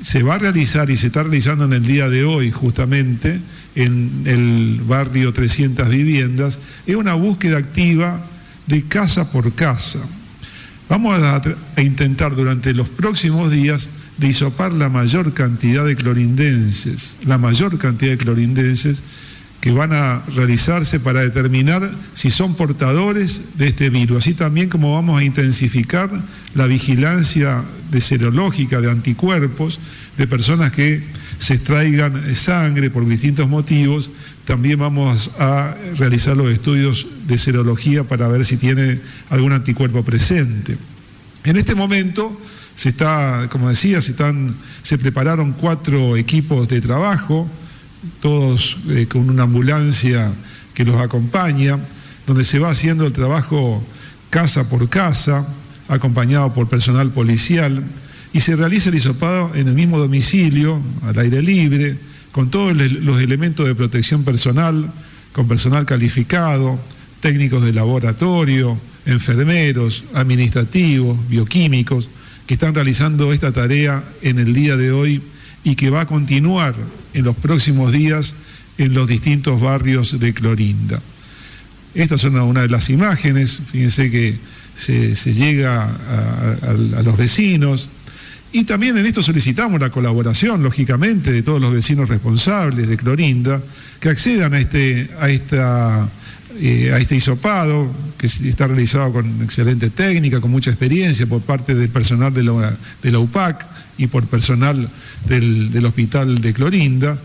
[0.02, 3.40] se va a realizar y se está realizando en el día de hoy justamente
[3.76, 8.26] en el barrio 300 viviendas es una búsqueda activa
[8.68, 10.00] de casa por casa.
[10.90, 11.42] Vamos a,
[11.78, 18.18] intentar durante los próximos días disopar la mayor cantidad de clorindenses, la mayor cantidad de
[18.18, 19.02] clorindenses
[19.62, 24.96] que van a realizarse para determinar si son portadores de este virus, así también como
[24.96, 26.10] vamos a intensificar
[26.56, 29.80] la vigilancia de serológica de anticuerpos
[30.18, 31.04] de personas que
[31.38, 34.10] se extraigan sangre por distintos motivos,
[34.46, 40.78] también vamos a realizar los estudios de serología para ver si tiene algún anticuerpo presente.
[41.44, 42.36] En este momento
[42.76, 44.16] se está, como decía, se,
[44.82, 47.48] se prepararon cuatro equipos de trabajo,
[48.20, 50.32] todos eh, con una ambulancia
[50.74, 51.80] que los acompaña,
[52.26, 53.84] donde se va haciendo el trabajo
[54.30, 55.48] casa por casa,
[55.88, 57.84] acompañado por personal policial,
[58.34, 61.98] y se realiza el hisopado en el mismo domicilio, al aire libre,
[62.32, 64.92] con todos los elementos de protección personal,
[65.34, 66.80] con personal calificado,
[67.20, 72.08] técnicos de laboratorio, enfermeros, administrativos, bioquímicos,
[72.48, 75.22] que están realizando esta tarea en el día de hoy
[75.64, 76.76] y que va a continuar
[77.14, 78.36] en los próximos días
[78.78, 81.02] en los distintos barrios de Clorinda.
[81.94, 84.38] Estas son una de las imágenes, fíjense que
[84.76, 87.90] se, llega a los vecinos,
[88.54, 93.62] y también en esto solicitamos la colaboración, lógicamente, de todos los vecinos responsables de Clorinda,
[94.00, 96.10] que accedan a este, a esta,
[96.62, 101.90] a este hisopado, que está realizado con excelente técnica, con mucha experiencia por parte del
[101.90, 103.66] personal de la, de la UPAC
[103.98, 104.88] y por personal
[105.28, 107.18] del, del Hospital de Clorinda,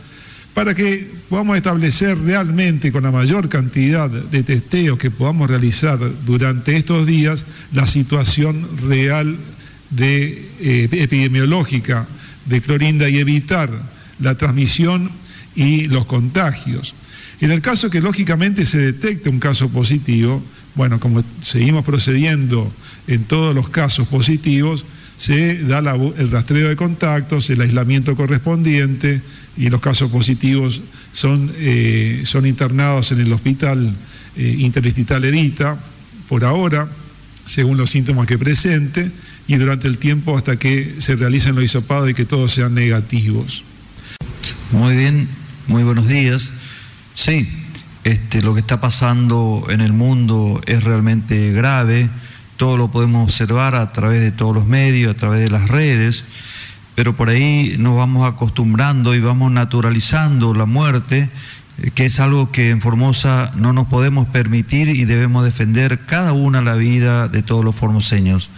[0.54, 6.76] para que podamos establecer realmente con la mayor cantidad de testeos que podamos realizar durante
[6.76, 7.44] estos días
[7.74, 9.36] la situación real
[9.90, 12.06] de, eh, epidemiológica
[12.46, 13.70] de Clorinda y evitar
[14.18, 15.10] la transmisión
[15.54, 16.94] y los contagios.
[17.40, 20.42] En el caso que lógicamente se detecte un caso positivo,
[20.74, 22.72] bueno, como seguimos procediendo
[23.06, 24.84] en todos los casos positivos,
[25.18, 29.22] se da el rastreo de contactos, el aislamiento correspondiente
[29.56, 33.94] y los casos positivos son, eh, internados en el hospital
[34.36, 34.70] eh,
[35.22, 35.78] Erita
[36.28, 36.88] por ahora,
[37.46, 39.10] según los síntomas que presente
[39.48, 43.62] y durante el tiempo hasta que se realicen los hisopados y que todos sean negativos.
[44.72, 45.28] Muy bien,
[45.68, 46.52] muy buenos días.
[47.16, 47.48] Sí,
[48.04, 52.10] este, lo que está pasando en el mundo es realmente grave,
[52.58, 56.24] todo lo podemos observar a través de todos los medios, a través de las redes,
[56.94, 61.30] pero por ahí nos vamos acostumbrando y vamos naturalizando la muerte
[61.78, 66.34] eh, que es algo que en Formosa no nos podemos permitir y debemos defender cada
[66.34, 68.50] una la vida de todos los formoseños.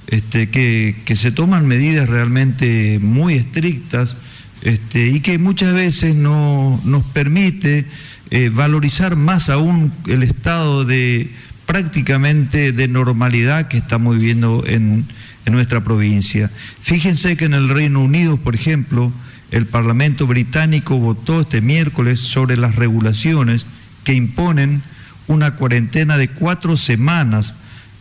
[0.07, 4.17] este, que, se toman medidas realmente muy estrictas
[4.65, 7.85] este, y que muchas veces no, nos permite
[8.31, 11.31] eh, valorizar más aún el estado de
[11.67, 15.05] prácticamente de normalidad que estamos viviendo en,
[15.45, 16.51] en nuestra provincia.
[16.81, 19.13] Fíjense que en el Reino Unido, por ejemplo,
[19.51, 23.67] el Parlamento británico votó este miércoles sobre las regulaciones
[24.03, 24.83] que imponen
[25.27, 27.55] una cuarentena de cuatro semanas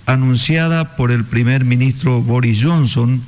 [0.06, 3.22] anunciada por el primer ministro Boris Johnson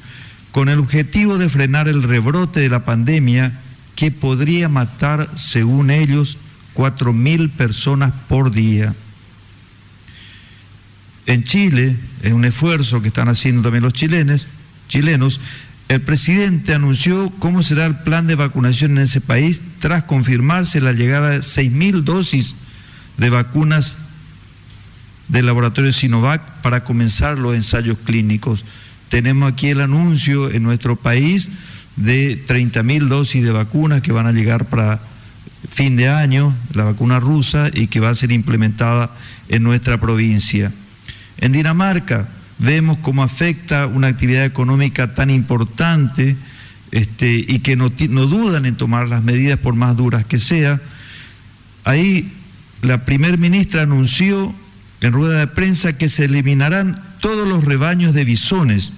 [0.55, 3.51] con el objetivo de frenar el rebrote de la pandemia
[3.97, 6.37] que podría matar, según ellos,
[6.73, 8.95] cuatro mil personas por día.
[11.25, 15.41] En Chile, en un esfuerzo que están haciendo también los chilenos,
[15.89, 20.93] el presidente anunció cómo será el plan de vacunación en ese país tras confirmarse la
[20.93, 22.55] llegada de 6.000 dosis
[23.17, 23.97] de vacunas
[25.27, 28.63] del laboratorio Sinovac para comenzar los ensayos clínicos.
[29.09, 31.51] Tenemos aquí el anuncio en nuestro país
[31.95, 34.99] de 30.000 dosis de vacunas que van a llegar para
[35.69, 39.11] fin de año, la vacuna rusa, y que va a ser implementada
[39.49, 40.71] en nuestra provincia.
[41.37, 42.27] En Dinamarca
[42.57, 46.35] vemos cómo afecta una actividad económica tan importante
[46.91, 50.79] este, y que no, no dudan en tomar las medidas por más duras que sea.
[51.83, 52.31] Ahí
[52.81, 54.53] la primer ministra anunció
[55.01, 58.91] en rueda de prensa que se eliminarán todos los rebaños de bisones,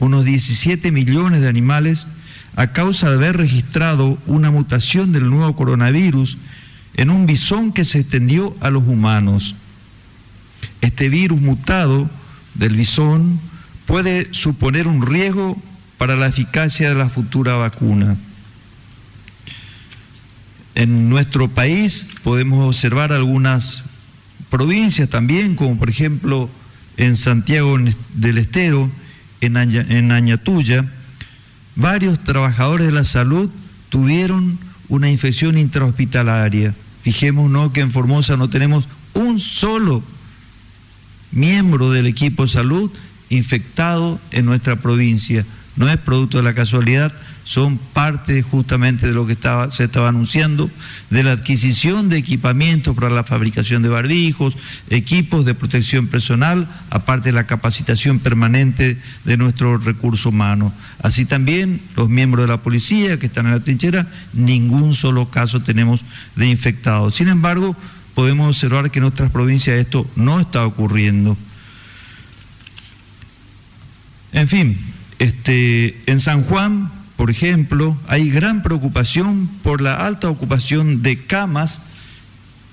[0.00, 2.08] unos 17 millones de animales,
[2.56, 6.36] a causa de haber registrado una mutación del nuevo coronavirus
[6.94, 9.54] en un bisón que se extendió a los humanos.
[10.80, 12.10] Este virus mutado
[12.54, 13.38] del bisón
[13.86, 15.56] puede suponer un riesgo
[15.96, 18.16] para la eficacia de la futura vacuna.
[20.74, 23.84] En nuestro país podemos observar algunas
[24.50, 26.50] provincias también, como por ejemplo
[26.96, 27.78] en Santiago
[28.14, 28.90] del Estero,
[29.40, 30.86] en, en Añatuya,
[31.76, 33.50] varios trabajadores de la salud
[33.88, 36.74] tuvieron una infección intrahospitalaria.
[37.02, 40.02] Fijémonos que en Formosa no tenemos un solo
[41.32, 42.90] miembro del equipo de salud
[43.28, 45.44] infectado en nuestra provincia.
[45.76, 47.12] No es producto de la casualidad,
[47.44, 49.36] son parte justamente de lo que
[49.70, 50.70] se estaba anunciando,
[51.10, 54.56] de la adquisición de equipamientos para la fabricación de barbijos,
[54.88, 60.72] equipos de protección personal, aparte de la capacitación permanente de nuestro recurso humano.
[61.02, 65.60] Así también los miembros de la policía que están en la trinchera, ningún solo caso
[65.60, 66.02] tenemos
[66.36, 67.16] de infectados.
[67.16, 67.76] Sin embargo,
[68.14, 71.36] podemos observar que en otras provincias esto no está ocurriendo.
[74.32, 74.78] En fin,
[75.18, 81.80] este, en San Juan por ejemplo, hay gran preocupación por la alta ocupación de camas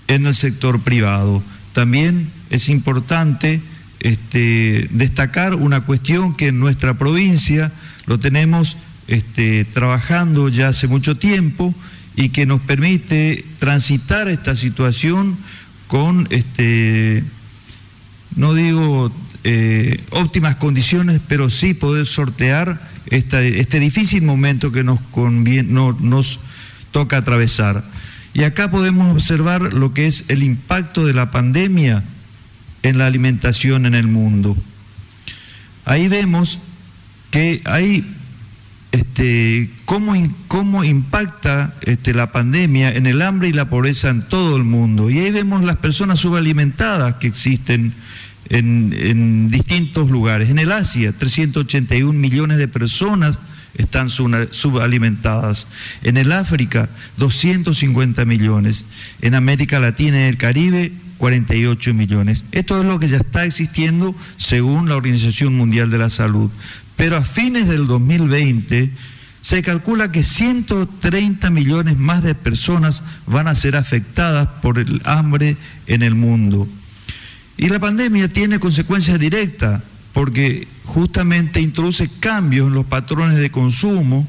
[0.07, 1.43] en el sector privado.
[1.73, 3.61] También es importante
[3.99, 7.71] este, destacar una cuestión que en nuestra provincia
[8.07, 8.77] lo tenemos
[9.07, 11.75] este, trabajando ya hace mucho tiempo
[12.15, 15.37] y que nos permite transitar esta situación
[15.87, 16.27] con,
[18.35, 19.11] no digo
[19.43, 26.39] eh, óptimas condiciones, pero sí poder sortear este difícil momento que nos,
[26.91, 27.83] toca atravesar.
[28.33, 32.03] Y acá podemos observar lo que es el impacto de la pandemia
[32.83, 34.55] en la alimentación en el mundo.
[35.85, 36.59] Ahí vemos
[37.31, 38.05] que hay
[38.91, 40.13] este, cómo,
[40.47, 45.09] cómo impacta este, la pandemia en el hambre y la pobreza en todo el mundo.
[45.09, 47.93] Y ahí vemos las personas subalimentadas que existen
[48.52, 50.49] en, distintos lugares.
[50.49, 53.39] En el Asia, 381 millones de personas
[53.76, 55.68] están subalimentadas.
[56.04, 58.86] En el África, 250 millones.
[59.22, 62.43] En América Latina y el Caribe, 48 millones.
[62.52, 66.52] Esto es lo que ya está existiendo según la Organización Mundial de la Salud.
[66.97, 68.91] Pero a fines del 2020
[69.41, 75.56] se calcula que 130 millones más de personas van a ser afectadas por el hambre
[75.88, 76.68] en el mundo.
[77.58, 79.82] Y la pandemia tiene consecuencias directas
[80.14, 84.28] porque justamente introduce cambios en los patrones de consumo,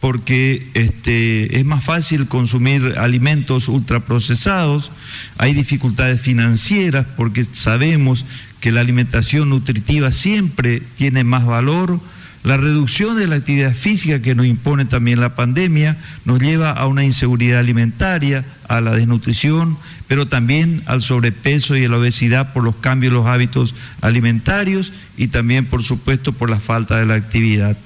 [0.00, 4.92] porque este, es más fácil consumir alimentos ultraprocesados,
[5.38, 8.24] hay dificultades financieras porque sabemos
[8.60, 12.00] que la alimentación nutritiva siempre tiene más valor,
[12.46, 16.86] la reducción de la actividad física que nos impone también la pandemia nos lleva a
[16.86, 19.76] una inseguridad alimentaria, a la desnutrición,
[20.06, 24.92] pero también al sobrepeso y a la obesidad por los cambios en los hábitos alimentarios
[25.16, 27.76] y también, por supuesto, por la falta de la actividad.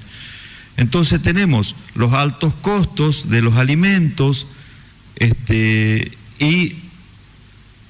[0.77, 4.47] Entonces tenemos los altos costos de los alimentos
[5.17, 6.75] este, y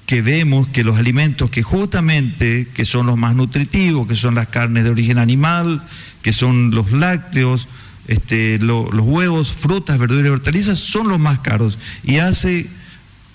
[0.05, 4.47] que vemos que los alimentos que justamente, que son los más nutritivos, que son las
[4.47, 5.81] carnes de origen animal,
[6.21, 7.67] que son los lácteos,
[8.07, 12.67] este, los huevos, frutas, verduras y hortalizas, son los más caros y hace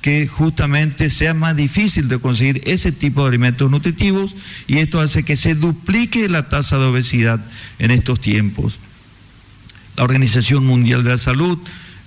[0.02, 4.36] que justamente sea más difícil de conseguir ese tipo de alimentos nutritivos
[4.68, 7.40] y esto hace que se duplique la tasa de obesidad
[7.78, 8.78] en estos tiempos.
[9.96, 11.58] La Organización Mundial de la Salud,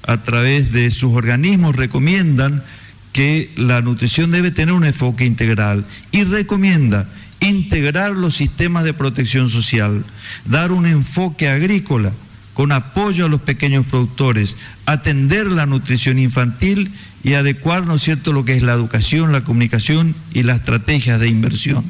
[0.03, 2.63] a través de sus organismos, recomiendan
[3.11, 7.09] que la nutrición debe tener un enfoque integral y recomienda
[7.39, 10.05] integrar los sistemas de protección social,
[10.45, 12.11] dar un enfoque agrícola
[12.53, 16.91] con apoyo a los pequeños productores, atender la nutrición infantil
[17.23, 21.19] y adecuar, ¿no es cierto?, lo que es la educación, la comunicación y las estrategias
[21.19, 21.85] de inversión.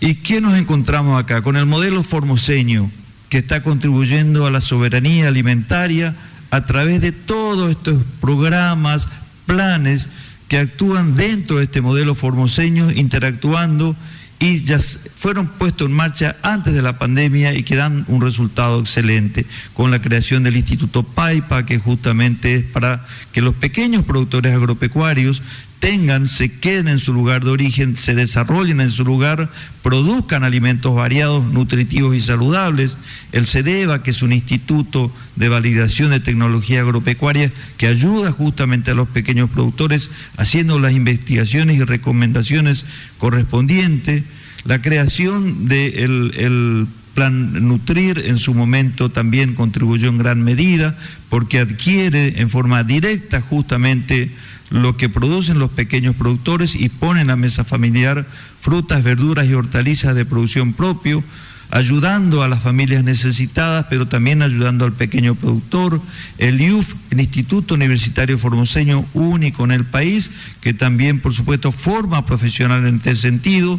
[0.00, 1.42] ¿Y qué nos encontramos acá?
[1.42, 2.90] Con el modelo formoseño,
[3.30, 6.14] que está contribuyendo a la soberanía alimentaria
[6.50, 9.08] a través de todos estos programas,
[9.46, 10.08] planes
[10.48, 13.94] que actúan dentro de este modelo formoseño, interactuando
[14.40, 18.80] y ya fueron puestos en marcha antes de la pandemia y que dan un resultado
[18.80, 24.54] excelente con la creación del Instituto PAIPA, que justamente es para que los pequeños productores
[24.54, 25.42] agropecuarios
[25.80, 29.50] tengan, se queden en su lugar de origen, se desarrollen en su lugar,
[29.82, 32.96] produzcan alimentos variados, nutritivos y saludables.
[33.32, 38.94] El CEDEVA, que es un instituto de validación de tecnología agropecuaria que ayuda justamente a
[38.94, 42.84] los pequeños productores haciendo las investigaciones y recomendaciones
[43.18, 44.24] correspondientes.
[44.64, 50.96] La creación del plan Nutrir en su momento también contribuyó en gran medida
[51.28, 54.30] porque adquiere en forma directa justamente
[54.70, 58.26] lo que producen los pequeños productores y ponen a mesa familiar
[58.60, 61.22] frutas, verduras y hortalizas de producción propio,
[61.70, 66.00] ayudando a las familias necesitadas, pero también ayudando al pequeño productor.
[66.38, 72.24] El IUF, el Instituto Universitario Formoseño, único en el país, que también, por supuesto, forma
[72.26, 73.78] profesional en este sentido.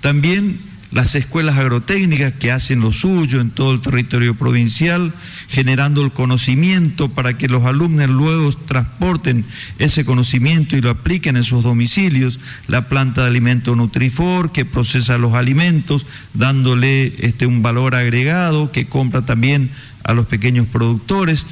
[0.00, 0.58] También
[0.92, 5.12] las escuelas agrotécnicas que hacen lo suyo en todo el territorio provincial,
[5.48, 9.44] generando el conocimiento para que los alumnos luego transporten
[9.78, 15.18] ese conocimiento y lo apliquen en sus domicilios, la planta de alimento Nutrifor que procesa
[15.18, 19.70] los alimentos, dándole este, un valor agregado que compra también
[20.04, 21.46] a los pequeños productores.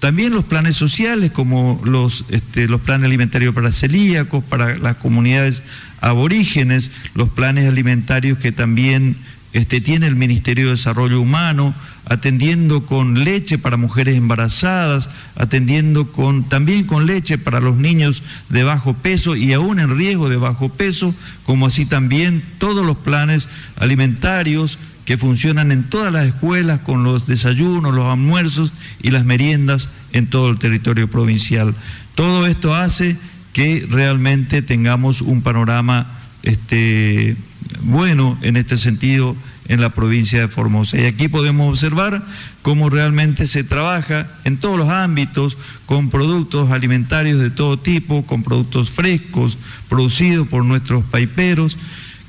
[0.00, 5.62] También los planes sociales, como los, este, los planes alimentarios para celíacos, para las comunidades
[6.00, 9.16] aborígenes, los planes alimentarios que también
[9.52, 11.74] este, tiene el Ministerio de Desarrollo Humano,
[12.04, 18.62] atendiendo con leche para mujeres embarazadas, atendiendo con, también con leche para los niños de
[18.62, 23.48] bajo peso y aún en riesgo de bajo peso, como así también todos los planes
[23.76, 28.72] alimentarios que funcionan en todas las escuelas con los desayunos, los almuerzos
[29.02, 31.74] y las meriendas en todo el territorio provincial.
[32.14, 33.16] Todo esto hace
[33.52, 36.06] que realmente tengamos un panorama
[36.42, 37.36] este,
[37.82, 39.36] bueno en este sentido
[39.70, 41.00] en la provincia de Formosa.
[41.00, 42.24] Y aquí podemos observar
[42.62, 48.42] cómo realmente se trabaja en todos los ámbitos con productos alimentarios de todo tipo, con
[48.42, 51.78] productos frescos producidos por nuestros paiperos,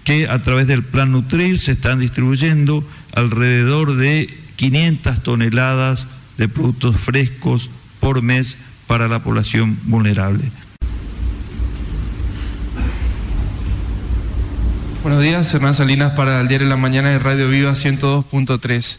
[0.04, 6.08] que a través del Plan Nutrir se están distribuyendo alrededor de 500 toneladas
[6.38, 10.44] de productos frescos por mes para la población vulnerable.
[15.04, 18.98] Buenos días, Hernán Salinas para el Diario de la Mañana de Radio Viva 102.3.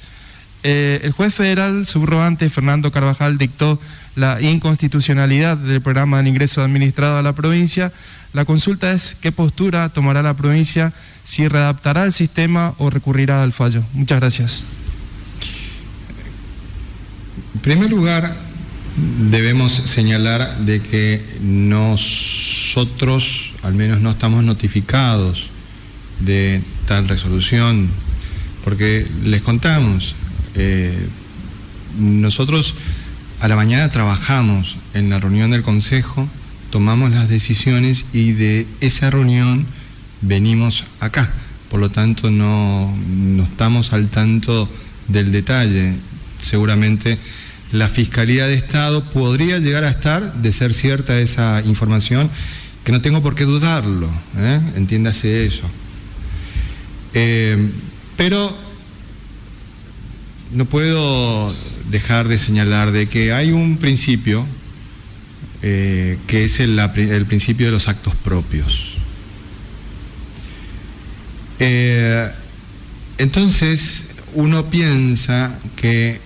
[0.65, 3.79] Eh, el juez federal subrogante Fernando Carvajal dictó
[4.17, 7.93] la inconstitucionalidad del programa de ingreso administrado a la provincia.
[8.33, 10.93] La consulta es qué postura tomará la provincia,
[11.23, 13.85] si readaptará el sistema o recurrirá al fallo.
[13.93, 14.65] Muchas gracias.
[17.55, 18.35] En primer lugar,
[19.31, 21.95] debemos señalar de que nosotros
[23.63, 25.52] al menos no estamos notificados
[26.25, 27.89] de tal resolución,
[28.65, 30.15] porque les contamos,
[30.55, 31.07] eh,
[31.99, 32.75] nosotros
[33.41, 36.29] a la mañana trabajamos en la reunión del Consejo,
[36.71, 39.67] tomamos las decisiones y de esa reunión
[40.21, 41.31] venimos acá.
[41.71, 44.69] Por lo tanto, no, no estamos al tanto
[45.09, 45.95] del detalle.
[46.41, 47.19] Seguramente
[47.73, 52.31] la Fiscalía de Estado podría llegar a estar, de ser cierta esa información,
[52.85, 54.61] que no tengo por qué dudarlo, ¿eh?
[54.77, 55.63] entiéndase eso.
[57.15, 57.71] Eh,
[58.17, 58.57] pero
[60.53, 61.55] no puedo
[61.91, 64.47] dejar de señalar de que hay un principio
[65.63, 66.77] eh, que es el,
[67.27, 68.95] principio de los actos propios.
[71.59, 72.29] Eh,
[73.19, 76.21] entonces uno piensa que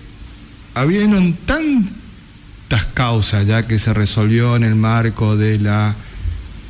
[0.73, 5.95] habiendo tantas causas ya que se resolvió en el marco de la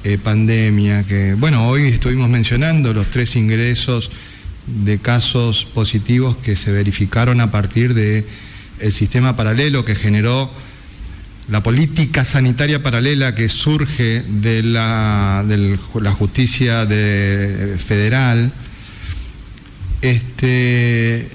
[0.08, 4.10] eh, pandemia, que bueno, hoy estuvimos mencionando los tres ingresos
[4.66, 8.24] de casos positivos que se verificaron a partir del
[8.80, 10.50] el sistema paralelo que generó
[11.50, 18.54] la política sanitaria paralela que surge de la, de la justicia de, federal,
[20.02, 21.28] este,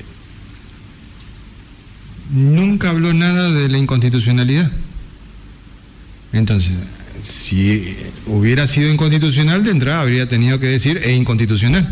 [2.30, 4.72] nunca habló nada de la inconstitucionalidad.
[6.32, 6.72] Entonces,
[7.22, 7.96] si
[8.26, 11.88] hubiera sido inconstitucional, de entrada habría tenido que decir es inconstitucional.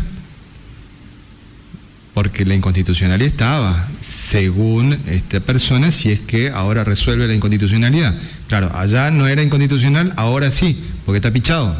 [2.13, 8.13] Porque la inconstitucionalidad estaba, según esta persona, si es que ahora resuelve la inconstitucionalidad.
[8.49, 11.75] Claro, allá no era inconstitucional, ahora sí, porque está pichado.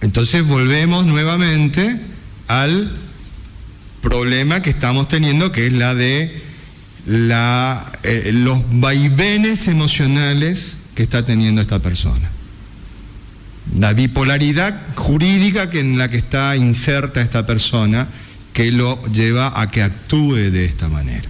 [0.00, 2.00] Entonces volvemos nuevamente
[2.48, 2.90] al
[4.00, 6.42] problema que estamos teniendo, que es la de
[7.06, 12.30] la, eh, los vaivenes emocionales que está teniendo esta persona.
[13.78, 18.08] La bipolaridad jurídica que en la que está inserta esta persona
[18.52, 21.28] que lo lleva a que actúe de esta manera.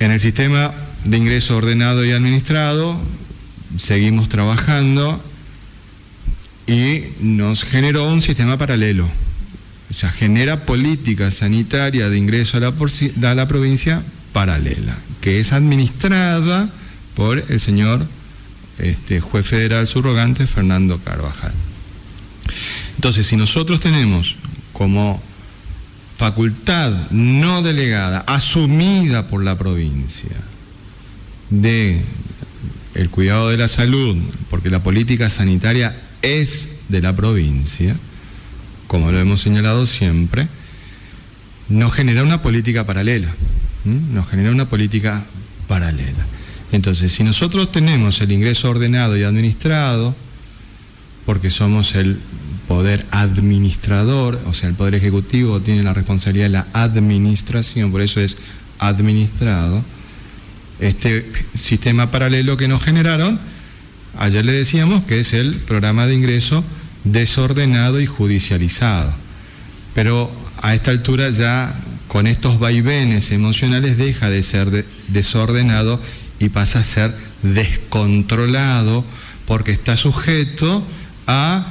[0.00, 0.72] En el sistema
[1.04, 3.00] de ingreso ordenado y administrado
[3.78, 5.22] seguimos trabajando
[6.66, 9.08] y nos generó un sistema paralelo.
[9.94, 12.74] O sea, genera política sanitaria de ingreso a la,
[13.30, 16.68] a la provincia paralela, que es administrada
[17.14, 18.04] por el señor
[18.80, 21.52] este, juez federal subrogante Fernando Carvajal.
[22.96, 24.34] Entonces, si nosotros tenemos
[24.72, 25.22] como
[26.18, 30.36] facultad no delegada, asumida por la provincia,
[31.50, 32.02] de
[32.94, 34.16] el cuidado de la salud,
[34.50, 37.96] porque la política sanitaria es de la provincia,
[38.86, 40.48] como lo hemos señalado siempre,
[41.68, 43.34] nos genera una política paralela,
[43.84, 45.24] nos genera una política
[45.66, 46.26] paralela.
[46.72, 50.14] Entonces, si nosotros tenemos el ingreso ordenado y administrado,
[51.24, 52.18] porque somos el
[52.68, 58.20] poder administrador, o sea, el poder ejecutivo tiene la responsabilidad de la administración, por eso
[58.20, 58.36] es
[58.78, 59.84] administrado,
[60.80, 63.38] este sistema paralelo que nos generaron,
[64.18, 66.64] ayer le decíamos que es el programa de ingreso
[67.04, 69.12] desordenado y judicializado.
[69.94, 70.30] Pero
[70.60, 71.74] a esta altura ya
[72.08, 76.00] con estos vaivenes emocionales deja de ser desordenado
[76.38, 79.04] y pasa a ser descontrolado
[79.46, 80.84] porque está sujeto
[81.26, 81.66] a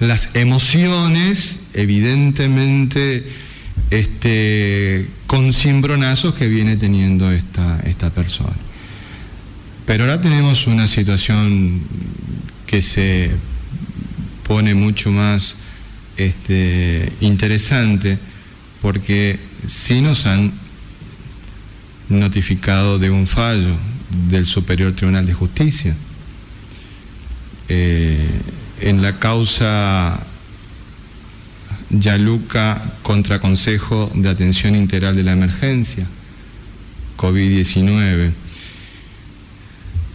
[0.00, 3.26] las emociones evidentemente
[3.90, 8.56] este, con cimbronazos que viene teniendo esta, esta persona.
[9.86, 11.80] Pero ahora tenemos una situación
[12.66, 13.30] que se
[14.48, 15.54] pone mucho más
[16.16, 18.18] este, interesante
[18.80, 19.38] porque
[19.68, 20.52] sí nos han
[22.08, 23.76] notificado de un fallo
[24.30, 25.94] del Superior Tribunal de Justicia.
[27.68, 28.26] Eh,
[28.80, 30.18] en la causa
[31.90, 36.06] Yaluca contra Consejo de Atención Integral de la Emergencia,
[37.18, 38.32] COVID-19.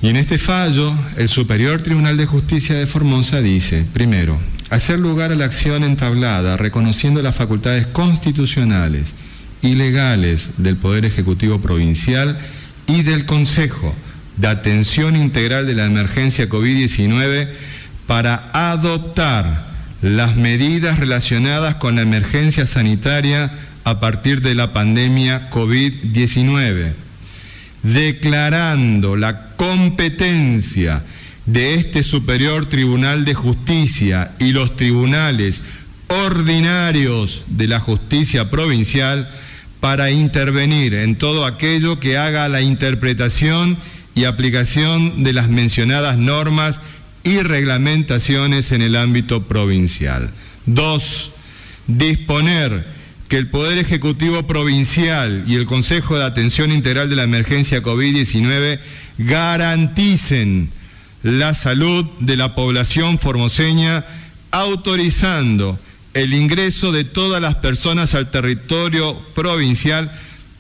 [0.04, 4.38] Y en este fallo, el Superior Tribunal de Justicia de Formosa dice, primero,
[4.70, 9.16] hacer lugar a la acción entablada, reconociendo las facultades constitucionales
[9.62, 12.38] y legales del Poder Ejecutivo Provincial
[12.86, 13.96] y del Consejo
[14.36, 17.48] de Atención Integral de la Emergencia COVID-19
[18.06, 19.68] para adoptar
[20.02, 23.54] las medidas relacionadas con la emergencia sanitaria
[23.86, 26.92] a partir de la pandemia COVID-19,
[27.84, 31.04] declarando la competencia
[31.46, 35.64] de este Superior Tribunal de Justicia y los tribunales
[36.08, 39.30] ordinarios de la justicia provincial
[39.80, 43.78] para intervenir en todo aquello que haga la interpretación
[44.16, 46.80] y aplicación de las mencionadas normas
[47.24, 50.30] y reglamentaciones en el ámbito provincial.
[50.66, 51.32] Dos,
[51.88, 52.86] disponer
[53.34, 58.80] que el Poder Ejecutivo Provincial y el Consejo de Atención Integral de la Emergencia COVID-19
[59.18, 60.70] garanticen
[61.24, 64.06] la salud de la población formoseña,
[64.52, 65.80] autorizando
[66.14, 70.16] el ingreso de todas las personas al territorio provincial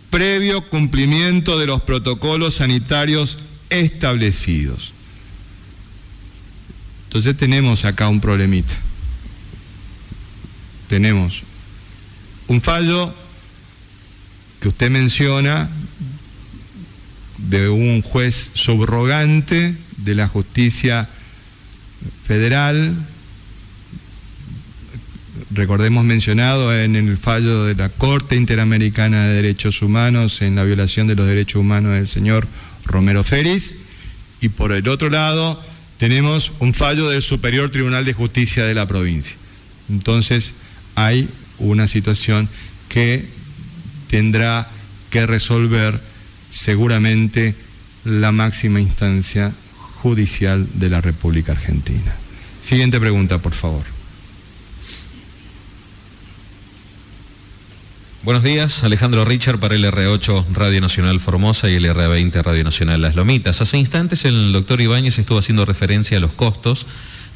[0.09, 3.37] previo cumplimiento de los protocolos sanitarios
[3.69, 4.93] establecidos.
[7.03, 8.73] Entonces tenemos acá un problemita.
[10.89, 11.43] Tenemos
[12.47, 13.13] un fallo
[14.59, 15.69] que usted menciona
[17.37, 21.09] de un juez subrogante de la justicia
[22.25, 22.95] federal,
[25.51, 31.07] recordemos mencionado en el fallo de la Corte Interamericana de Derechos Humanos en la violación
[31.07, 32.47] de los derechos humanos del señor
[32.85, 33.75] Romero Feris,
[34.41, 35.61] y por el otro lado,
[35.97, 39.35] tenemos un fallo del Superior Tribunal de Justicia de la provincia.
[39.89, 40.53] Entonces
[40.95, 41.29] hay
[41.59, 42.49] una situación
[42.89, 43.25] que
[44.09, 44.67] tendrá
[45.09, 45.99] que resolver
[46.49, 47.55] seguramente
[48.05, 49.51] la máxima instancia
[50.01, 52.13] judicial de la República Argentina.
[52.61, 53.83] Siguiente pregunta, por favor.
[58.23, 63.01] Buenos días, Alejandro Richard para el R8 Radio Nacional Formosa y el R20 Radio Nacional
[63.01, 63.59] Las Lomitas.
[63.59, 66.85] Hace instantes el doctor Ibáñez estuvo haciendo referencia a los costos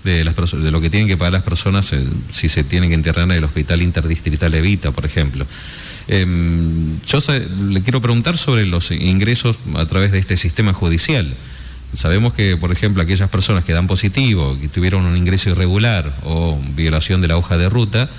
[0.08, 2.95] de, las de lo que tienen que pagar las personas eh, si se tienen que
[2.95, 5.45] internar en el Hospital Interdistrital Evita, por ejemplo.
[6.08, 7.20] Em, yo
[7.70, 11.36] le quiero preguntar sobre los ingresos a través de este sistema judicial.
[11.93, 16.60] Sabemos que, por ejemplo, aquellas personas que dan positivo, que tuvieron un ingreso irregular o
[16.76, 18.10] violación de la hoja de ruta,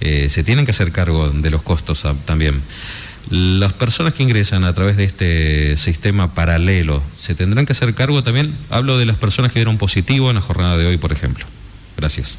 [0.00, 2.62] eh, se tienen que hacer cargo de los costos también.
[3.30, 8.22] Las personas que ingresan a través de este sistema paralelo, ¿se tendrán que hacer cargo
[8.22, 8.54] también?
[8.70, 11.44] Hablo de las personas que dieron positivo en la jornada de hoy, por ejemplo.
[11.96, 12.38] Gracias.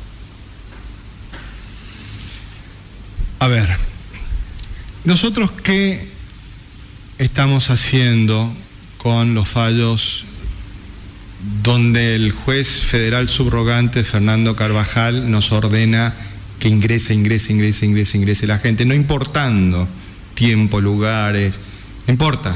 [3.38, 3.70] A ver,
[5.06, 6.08] nosotros qué
[7.20, 8.52] estamos haciendo
[8.98, 10.26] con los fallos
[11.64, 16.16] donde el juez federal subrogante Fernando Carvajal nos ordena
[16.60, 19.88] que ingrese, ingrese, ingrese, ingrese, ingrese la gente, no importando
[20.40, 21.56] tiempo, lugares,
[22.08, 22.56] no importa,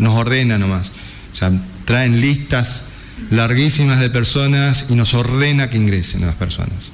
[0.00, 0.90] nos ordena nomás.
[1.32, 1.52] O sea,
[1.84, 2.86] traen listas
[3.30, 6.90] larguísimas de personas y nos ordena que ingresen las personas.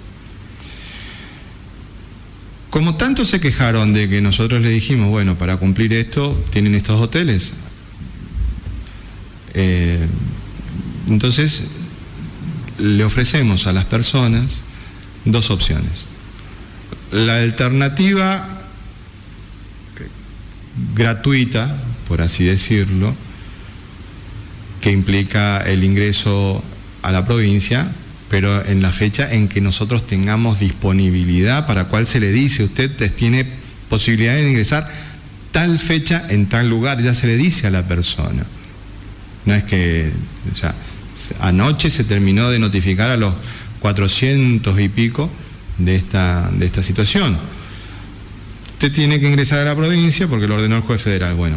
[2.68, 7.00] Como tanto se quejaron de que nosotros le dijimos, bueno, para cumplir esto tienen estos
[7.00, 7.54] hoteles.
[9.54, 10.06] Eh,
[11.08, 11.62] entonces,
[12.78, 14.64] le ofrecemos a las personas
[15.24, 16.04] dos opciones.
[17.10, 18.55] La alternativa
[20.94, 21.76] gratuita,
[22.08, 23.14] por así decirlo,
[24.80, 26.62] que implica el ingreso
[27.02, 27.88] a la provincia,
[28.28, 32.90] pero en la fecha en que nosotros tengamos disponibilidad para cual se le dice, usted
[33.14, 33.46] tiene
[33.88, 34.88] posibilidad de ingresar
[35.52, 38.44] tal fecha en tal lugar, ya se le dice a la persona.
[39.44, 40.10] No es que,
[40.52, 40.74] o sea,
[41.40, 43.34] anoche se terminó de notificar a los
[43.80, 45.30] 400 y pico
[45.78, 47.38] de esta, de esta situación.
[48.76, 51.34] Usted tiene que ingresar a la provincia porque lo ordenó el juez federal.
[51.34, 51.56] Bueno,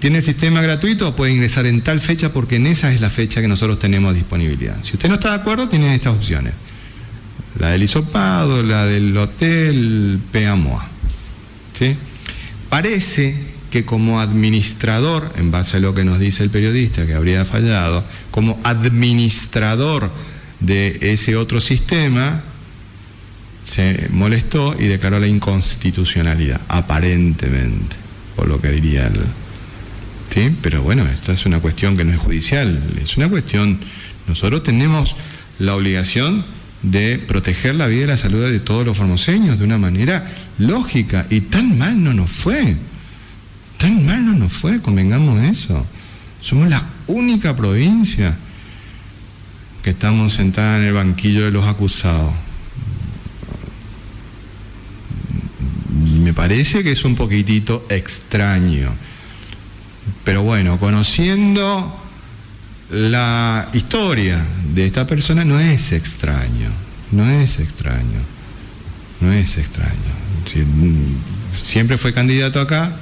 [0.00, 3.10] ¿tiene el sistema gratuito o puede ingresar en tal fecha porque en esa es la
[3.10, 4.82] fecha que nosotros tenemos disponibilidad?
[4.82, 6.54] Si usted no está de acuerdo, tiene estas opciones.
[7.58, 10.88] La del hisopado, la del hotel PAMOA.
[11.78, 11.94] ¿Sí?
[12.70, 13.36] Parece
[13.70, 18.02] que como administrador, en base a lo que nos dice el periodista que habría fallado,
[18.30, 20.10] como administrador
[20.60, 22.40] de ese otro sistema,
[23.66, 27.96] se molestó y declaró la inconstitucionalidad, aparentemente,
[28.36, 29.20] por lo que diría él.
[30.30, 30.54] ¿Sí?
[30.62, 33.80] Pero bueno, esta es una cuestión que no es judicial, es una cuestión,
[34.28, 35.16] nosotros tenemos
[35.58, 36.44] la obligación
[36.82, 41.26] de proteger la vida y la salud de todos los formoseños de una manera lógica
[41.28, 42.76] y tan mal no nos fue,
[43.78, 45.84] tan mal no nos fue, convengamos eso.
[46.40, 48.36] Somos la única provincia
[49.82, 52.32] que estamos sentada en el banquillo de los acusados.
[56.25, 58.94] me parece que es un poquitito extraño.
[60.22, 61.98] Pero bueno, conociendo
[62.90, 66.70] la historia de esta persona no es extraño,
[67.10, 68.20] no es extraño,
[69.20, 69.92] no es extraño.
[71.60, 72.94] Siempre fue candidato acá,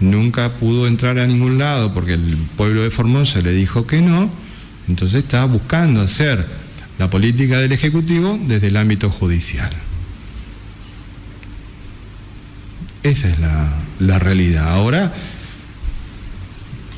[0.00, 4.28] nunca pudo entrar a ningún lado porque el pueblo de Formosa le dijo que no,
[4.88, 6.44] entonces estaba buscando hacer
[6.98, 9.70] la política del Ejecutivo desde el ámbito judicial.
[13.04, 14.66] Esa es la, realidad.
[14.66, 15.12] Ahora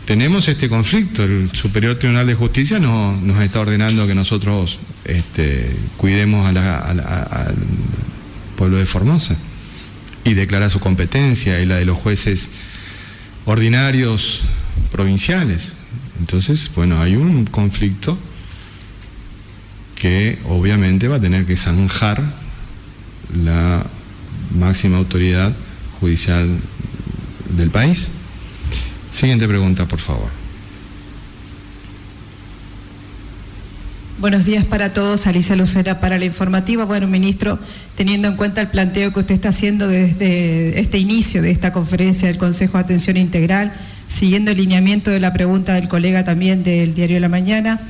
[0.06, 1.24] tenemos este conflicto.
[1.24, 7.54] El Superior Tribunal de Justicia nos, está ordenando que nosotros este, cuidemos al
[8.56, 9.36] pueblo de Formosa
[10.22, 12.50] y declara su competencia y la de los jueces
[13.44, 14.42] ordinarios
[14.92, 15.72] provinciales.
[16.20, 18.16] Entonces, bueno, hay un conflicto
[19.96, 22.22] que obviamente va a tener que zanjar
[23.42, 23.84] la
[24.56, 25.52] máxima autoridad
[26.00, 26.48] judicial
[27.56, 28.10] del país.
[29.10, 30.46] Siguiente pregunta, por favor.
[34.18, 36.86] Buenos días para todos, Alicia Lucera para la informativa.
[36.86, 37.58] Bueno, ministro,
[37.96, 42.26] teniendo en cuenta el planteo que usted está haciendo desde este inicio de esta conferencia
[42.26, 43.74] del Consejo de Atención Integral,
[44.08, 47.80] siguiendo el lineamiento de la pregunta del colega también del Diario de la Mañana,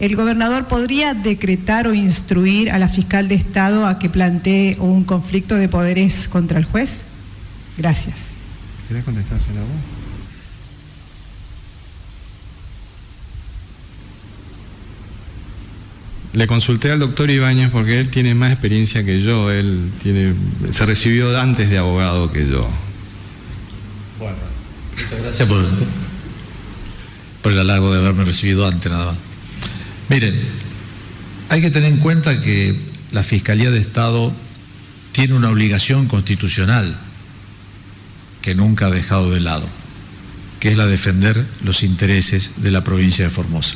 [0.00, 5.04] ¿el gobernador podría decretar o instruir a la fiscal de Estado a que plantee un
[5.04, 7.08] conflicto de poderes contra el juez?
[7.76, 8.34] Gracias.
[8.86, 9.70] ¿Quieres contestársela vos?
[16.34, 20.34] Le consulté al doctor Ibáñez porque él tiene más experiencia que yo, él tiene,
[20.72, 22.68] se recibió antes de abogado que yo.
[24.18, 24.36] Bueno,
[24.96, 25.64] muchas gracias por,
[27.40, 29.16] por el halago de haberme recibido antes nada más.
[30.08, 30.40] Miren,
[31.50, 32.80] hay que tener en cuenta que
[33.12, 34.32] la Fiscalía de Estado
[35.12, 36.96] tiene una obligación constitucional
[38.44, 39.66] que nunca ha dejado de lado,
[40.60, 43.74] que es la defender los intereses de la provincia de Formosa.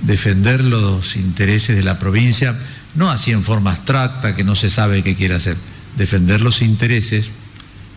[0.00, 2.58] Defender los intereses de la provincia,
[2.96, 5.56] no así en forma abstracta, que no se sabe qué quiere hacer,
[5.96, 7.30] defender los intereses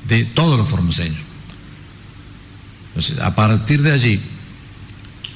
[0.07, 1.21] de todos los formoseños.
[2.89, 4.21] Entonces, a partir de allí,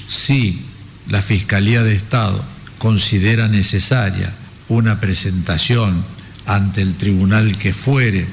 [0.07, 0.61] si
[1.09, 2.45] la Fiscalía de Estado
[2.77, 4.31] considera necesaria
[4.69, 6.05] una presentación
[6.45, 8.27] ante el tribunal que fuere,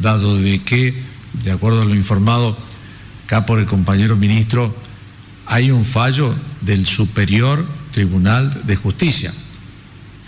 [0.00, 2.56] dado de que de acuerdo a lo informado
[3.24, 4.74] acá por el compañero ministro,
[5.46, 9.32] hay un fallo del Superior Tribunal de Justicia,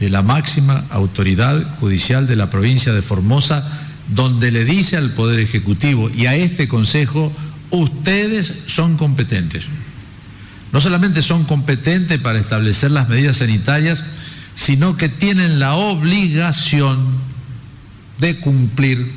[0.00, 3.66] de la máxima autoridad judicial de la provincia de Formosa,
[4.08, 7.32] donde le dice al Poder Ejecutivo y a este Consejo,
[7.70, 9.64] ustedes son competentes.
[10.72, 14.04] No solamente son competentes para establecer las medidas sanitarias,
[14.54, 16.98] sino que tienen la obligación
[18.18, 19.12] de cumplir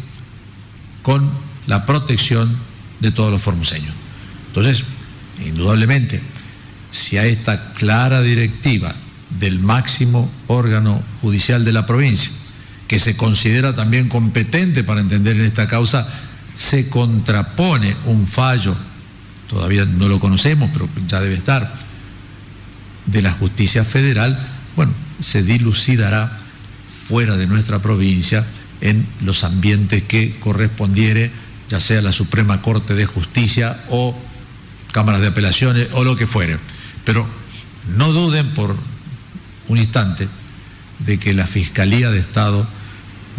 [1.02, 1.30] con
[1.68, 2.56] la protección
[3.00, 3.94] de todos los formoseños.
[4.48, 4.84] Entonces,
[5.46, 6.22] indudablemente,
[6.92, 8.94] si a esta clara directiva
[9.40, 12.30] del máximo órgano judicial de la provincia,
[12.88, 16.08] que se considera también competente para entender en esta causa,
[16.56, 18.76] se contrapone un fallo,
[19.48, 21.74] todavía no lo conocemos, pero ya debe estar,
[23.06, 24.38] de la justicia federal,
[24.76, 24.92] bueno,
[25.22, 26.38] se dilucidará
[27.08, 28.46] fuera de nuestra provincia
[28.82, 31.32] en los ambientes que correspondiere,
[31.72, 34.14] ya sea la Suprema Corte de Justicia o
[34.92, 36.58] cámaras de apelaciones o lo que fuere.
[37.06, 37.26] Pero
[37.96, 38.76] no duden por
[39.70, 40.28] un instante
[41.00, 42.68] de que la Fiscalía de Estado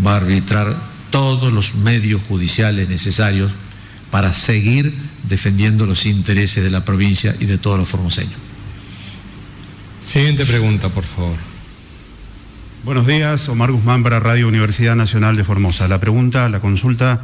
[0.05, 0.75] va a arbitrar
[1.11, 3.53] todos los medios judiciales necesarios
[4.11, 4.95] para seguir
[5.29, 8.41] defendiendo los intereses de la provincia y de todos los formoseños.
[10.01, 11.37] Siguiente pregunta, por favor.
[12.83, 15.87] Buenos días, Omar Guzmán para Radio Universidad Nacional de Formosa.
[15.87, 17.21] La pregunta, la consulta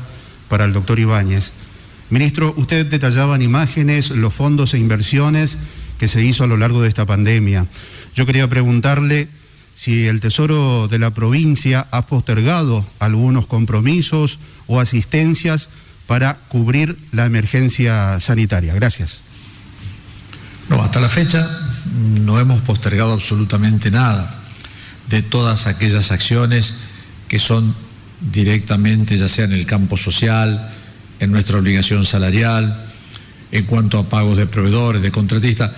[0.49, 1.53] para el doctor Ibáñez.
[2.11, 5.59] Ministro, usted detallaba en imágenes los fondos e inversiones
[5.99, 7.67] que se hizo a lo largo de esta pandemia.
[8.15, 9.29] Yo quería preguntarle
[9.75, 15.69] si el Tesoro de la provincia ha postergado algunos compromisos o asistencias
[16.07, 18.75] para cubrir la emergencia sanitaria.
[18.75, 19.21] Gracias.
[20.69, 21.49] No, hasta la fecha
[22.21, 24.43] no hemos postergado absolutamente nada
[25.09, 26.75] de todas aquellas acciones
[27.29, 27.75] que son
[28.21, 30.71] directamente, ya sea en el campo social,
[31.21, 32.87] en nuestra obligación salarial,
[33.51, 35.73] en cuanto a pagos de proveedores, de contratistas.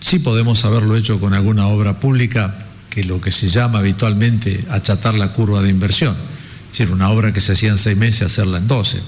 [0.00, 5.14] Sí podemos haberlo hecho con alguna obra pública que lo que se llama habitualmente achatar
[5.14, 6.16] la curva de inversión.
[6.72, 9.00] Es decir, una obra que se hacía en seis meses, hacerla en doce.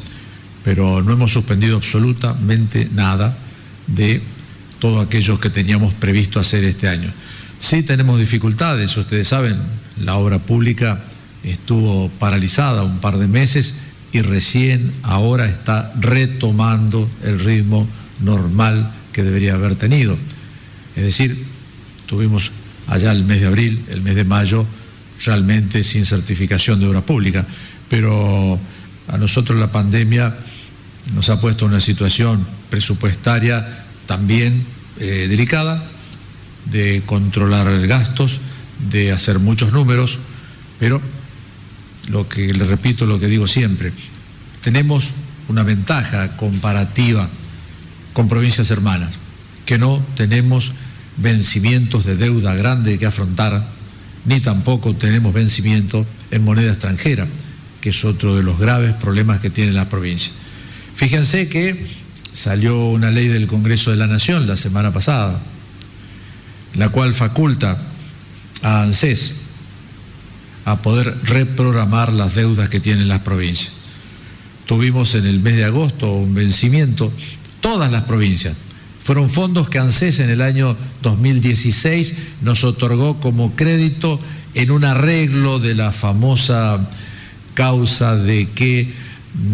[0.64, 3.36] Pero no hemos suspendido absolutamente nada
[3.86, 4.20] de
[4.78, 7.11] todo aquello que teníamos previsto hacer este año.
[7.61, 9.57] Sí tenemos dificultades, ustedes saben,
[10.01, 11.01] la obra pública
[11.45, 13.74] estuvo paralizada un par de meses
[14.12, 17.86] y recién ahora está retomando el ritmo
[18.20, 20.16] normal que debería haber tenido.
[20.97, 21.45] Es decir,
[22.07, 22.51] tuvimos
[22.86, 24.66] allá el mes de abril, el mes de mayo,
[25.24, 27.47] realmente sin certificación de obra pública,
[27.88, 28.59] pero
[29.09, 30.34] a nosotros la pandemia
[31.14, 34.64] nos ha puesto en una situación presupuestaria también
[34.99, 35.82] eh, delicada,
[36.70, 38.40] de controlar gastos,
[38.90, 40.18] de hacer muchos números,
[40.78, 41.01] pero
[42.09, 43.92] lo que le repito, lo que digo siempre,
[44.62, 45.11] tenemos
[45.48, 47.28] una ventaja comparativa
[48.12, 49.14] con provincias hermanas,
[49.66, 50.72] que no tenemos
[51.16, 53.64] vencimientos de deuda grande que afrontar,
[54.24, 57.26] ni tampoco tenemos vencimiento en moneda extranjera,
[57.80, 60.32] que es otro de los graves problemas que tiene la provincia.
[60.94, 61.86] Fíjense que
[62.32, 65.40] salió una ley del Congreso de la Nación la semana pasada,
[66.74, 67.78] la cual faculta
[68.62, 69.41] a ANSES
[70.64, 73.72] a poder reprogramar las deudas que tienen las provincias.
[74.66, 77.12] Tuvimos en el mes de agosto un vencimiento,
[77.60, 78.54] todas las provincias.
[79.02, 84.20] Fueron fondos que ANSES en el año 2016 nos otorgó como crédito
[84.54, 86.88] en un arreglo de la famosa
[87.54, 88.92] causa de que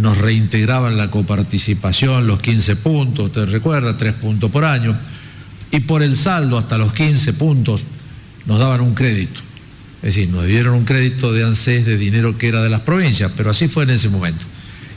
[0.01, 4.97] nos reintegraban la coparticipación, los 15 puntos, usted recuerda, 3 puntos por año
[5.71, 7.85] y por el saldo hasta los 15 puntos
[8.47, 9.48] nos daban un crédito.
[10.03, 13.33] Es decir, nos dieron un crédito de ANSES de dinero que era de las provincias,
[13.37, 14.45] pero así fue en ese momento.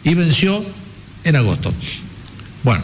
[0.03, 0.63] Y venció
[1.23, 1.73] en agosto.
[2.63, 2.83] Bueno,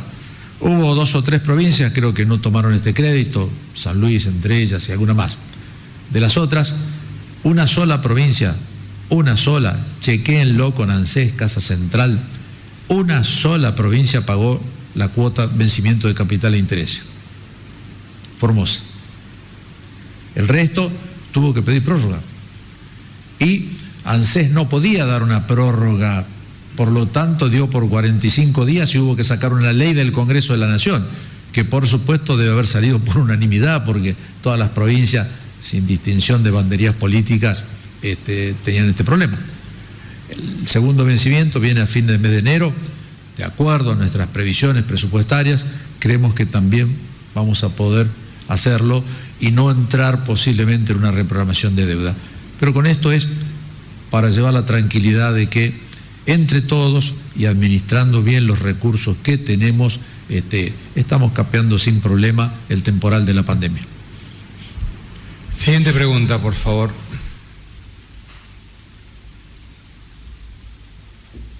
[0.60, 4.90] hubo dos o tres provincias, creo que no tomaron este crédito, San Luis entre ellas
[4.90, 5.34] y alguna más.
[6.10, 6.76] De las otras,
[7.44, 8.56] una sola provincia,
[9.10, 12.20] una sola, chequéenlo con ANSES, Casa Central,
[12.88, 14.60] una sola provincia pagó
[14.96, 17.04] la cuota vencimiento de capital e interés.
[18.40, 18.80] Formosa.
[20.36, 20.92] El resto
[21.38, 22.18] tuvo que pedir prórroga.
[23.40, 23.70] Y
[24.06, 26.26] ANSES no podía dar una prórroga,
[26.76, 30.54] por lo tanto dio por 45 días y hubo que sacar una ley del Congreso
[30.54, 31.06] de la Nación,
[31.54, 35.28] que por supuesto debe haber salido por unanimidad, porque todas las provincias,
[35.62, 37.66] sin distinción de banderías políticas,
[38.02, 39.38] este, tenían este problema.
[40.32, 42.74] El segundo vencimiento viene a fin del mes de enero,
[43.38, 45.64] de acuerdo a nuestras previsiones presupuestarias,
[46.00, 46.96] creemos que también
[47.36, 48.08] vamos a poder
[48.48, 49.04] hacerlo
[49.40, 52.16] y no entrar posiblemente en una reprogramación de deuda.
[52.60, 53.28] Pero con esto es
[54.10, 55.74] para llevar la tranquilidad de que
[56.26, 62.84] entre todos y administrando bien los recursos que tenemos, este, estamos capeando sin problema el
[62.84, 63.82] temporal de la pandemia.
[65.54, 66.92] Siguiente pregunta, por favor.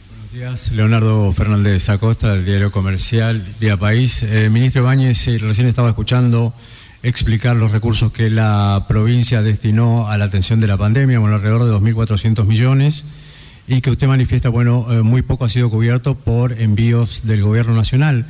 [0.10, 4.22] Buenos días, Leonardo Fernández Acosta, del diario comercial Vía País.
[4.24, 6.54] Eh, ministro Ibáñez, recién estaba escuchando
[7.08, 11.64] explicar los recursos que la provincia destinó a la atención de la pandemia, bueno, alrededor
[11.64, 13.06] de 2.400 millones,
[13.66, 17.74] y que usted manifiesta, bueno, eh, muy poco ha sido cubierto por envíos del gobierno
[17.74, 18.26] nacional.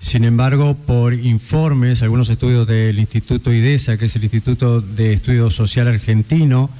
[0.00, 5.50] Sin embargo, por informes, algunos estudios del Instituto IDESA, que es el Instituto de Estudio
[5.50, 6.70] Social Argentino,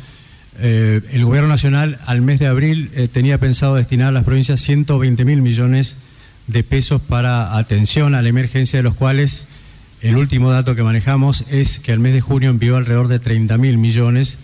[0.60, 4.60] eh, el Gobierno Nacional al mes de abril eh, tenía pensado destinar a las provincias
[4.60, 5.96] 120 mil millones
[6.46, 9.46] de pesos para atención a la emergencia, de los cuales
[10.02, 13.58] el último dato que manejamos es que al mes de junio envió alrededor de 30
[13.58, 14.38] mil millones,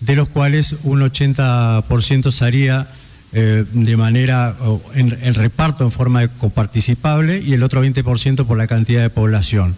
[0.00, 2.88] de los cuales un 80% sería
[3.32, 4.56] eh, de manera,
[4.94, 9.76] en, el reparto en forma coparticipable y el otro 20% por la cantidad de población.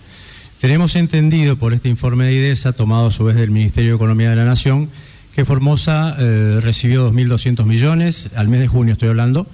[0.61, 4.31] Tenemos entendido por este informe de IDESA, tomado a su vez del Ministerio de Economía
[4.31, 4.89] de la Nación,
[5.35, 9.47] que Formosa eh, recibió 2.200 millones, al mes de junio estoy hablando,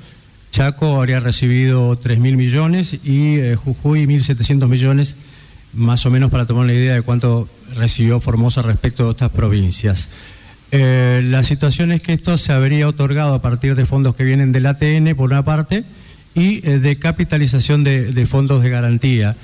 [0.51, 5.16] Chaco habría recibido 3.000 millones y eh, Jujuy 1.700 millones
[5.75, 10.11] más o menos para tomar una idea de cuánto recibió Formosa respecto a estas provincias.
[10.70, 14.53] Eh, la situación es que esto se habría otorgado a partir de fondos que vienen
[14.53, 15.85] del ATN, por una parte,
[16.35, 19.37] y eh, de capitalización de, fondos de garantía.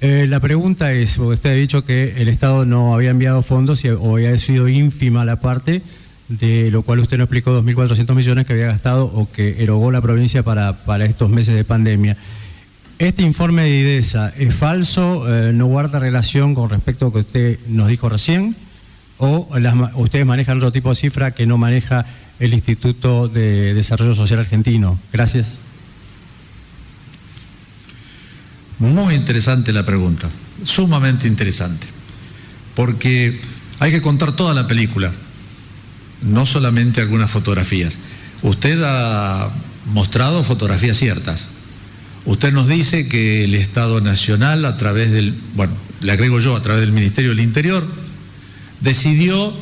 [0.00, 3.84] Eh, la pregunta es, porque usted ha dicho que el Estado no había enviado fondos
[3.84, 5.82] y, o había sido ínfima la parte,
[6.28, 10.00] de lo cual usted no explicó 2.400 millones que había gastado o que erogó la
[10.00, 12.16] provincia para estos meses de pandemia.
[13.02, 17.18] Este informe de IDESA es falso, eh, no guarda relación con respecto a lo que
[17.18, 18.54] usted nos dijo recién,
[19.18, 19.48] o
[19.96, 22.06] ustedes manejan otro tipo de cifra que no maneja
[22.38, 25.00] el Instituto de Desarrollo Social Argentino.
[25.12, 25.56] Gracias.
[28.78, 30.30] Muy interesante la pregunta,
[30.62, 31.88] sumamente interesante,
[32.76, 33.40] porque
[33.80, 35.10] hay que contar toda la película,
[36.22, 37.98] no solamente algunas fotografías.
[38.42, 39.50] Usted ha
[39.86, 41.48] mostrado fotografías ciertas,
[42.24, 46.62] Usted nos dice que el Estado Nacional, a través del, bueno, le agrego yo, a
[46.62, 47.84] través del Ministerio del Interior,
[48.80, 49.52] decidió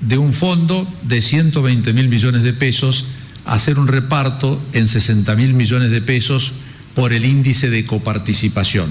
[0.00, 3.06] de un fondo de 120 mil millones de pesos
[3.44, 6.52] hacer un reparto en 60 mil millones de pesos
[6.94, 8.90] por el índice de coparticipación.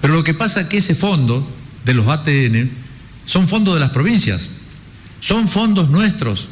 [0.00, 1.46] Pero lo que pasa es que ese fondo
[1.84, 2.70] de los ATN
[3.26, 4.48] son fondos de las provincias,
[5.20, 6.48] son fondos nuestros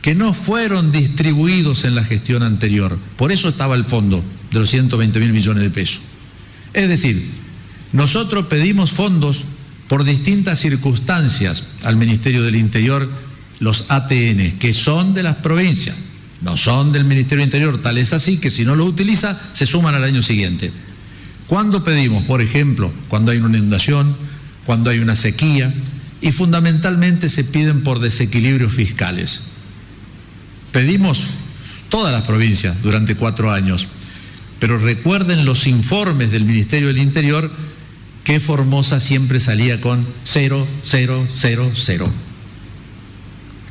[0.00, 2.96] que no fueron distribuidos en la gestión anterior.
[3.16, 4.22] Por eso estaba el fondo
[4.52, 6.00] de los 120 mil millones de pesos.
[6.72, 7.26] Es decir,
[7.92, 9.44] nosotros pedimos fondos
[9.88, 13.08] por distintas circunstancias al Ministerio del Interior,
[13.60, 15.96] los ATN, que son de las provincias,
[16.42, 19.66] no son del Ministerio del Interior, tal es así que si no los utiliza, se
[19.66, 20.72] suman al año siguiente.
[21.46, 22.24] ¿Cuándo pedimos?
[22.24, 24.16] Por ejemplo, cuando hay una inundación,
[24.66, 25.72] cuando hay una sequía,
[26.20, 29.40] y fundamentalmente se piden por desequilibrios fiscales.
[30.72, 31.24] Pedimos
[31.88, 33.86] todas las provincias durante cuatro años
[34.58, 37.50] pero recuerden los informes del Ministerio del Interior
[38.24, 42.10] que Formosa siempre salía con 0, 0, 0, 0.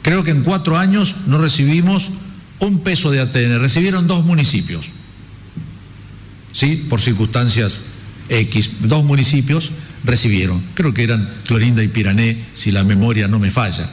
[0.02, 2.10] Creo que en cuatro años no recibimos
[2.60, 4.86] un peso de ATN, recibieron dos municipios,
[6.52, 6.86] ¿sí?
[6.90, 7.76] Por circunstancias
[8.30, 9.72] X, dos municipios
[10.04, 13.90] recibieron, creo que eran Clorinda y Pirané, si la memoria no me falla.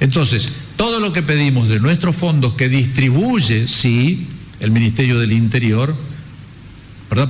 [0.00, 4.26] Entonces, todo lo que pedimos de nuestros fondos que distribuye, sí,
[4.60, 5.94] el Ministerio del Interior,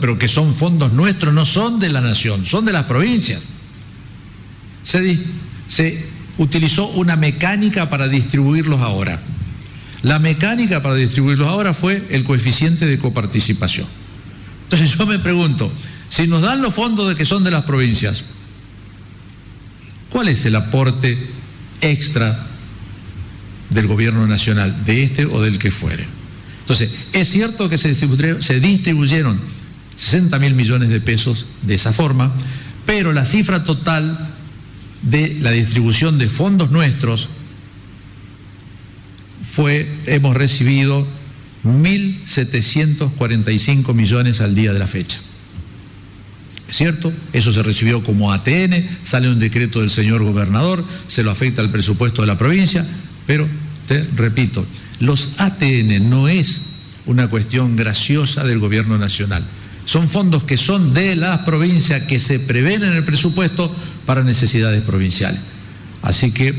[0.00, 3.42] pero que son fondos nuestros, no son de la nación, son de las provincias.
[4.84, 5.18] Se,
[5.68, 6.06] se
[6.38, 9.20] utilizó una mecánica para distribuirlos ahora.
[10.02, 13.86] La mecánica para distribuirlos ahora fue el coeficiente de coparticipación.
[14.64, 15.72] Entonces yo me pregunto,
[16.08, 18.24] si nos dan los fondos de que son de las provincias,
[20.10, 21.18] ¿cuál es el aporte
[21.80, 22.46] extra
[23.70, 26.06] del gobierno nacional, de este o del que fuere?
[26.60, 29.61] Entonces, es cierto que se distribuyeron
[30.02, 32.32] 60 mil millones de pesos de esa forma,
[32.86, 34.30] pero la cifra total
[35.02, 37.28] de la distribución de fondos nuestros
[39.48, 41.06] fue, hemos recibido
[41.64, 45.18] 1.745 millones al día de la fecha.
[46.68, 47.12] ¿Es cierto?
[47.32, 51.70] Eso se recibió como ATN, sale un decreto del señor gobernador, se lo afecta al
[51.70, 52.84] presupuesto de la provincia,
[53.26, 53.46] pero
[53.86, 54.66] te repito,
[54.98, 56.58] los ATN no es
[57.06, 59.44] una cuestión graciosa del gobierno nacional.
[59.84, 63.74] Son fondos que son de las provincias que se prevén en el presupuesto
[64.06, 65.40] para necesidades provinciales.
[66.02, 66.54] Así que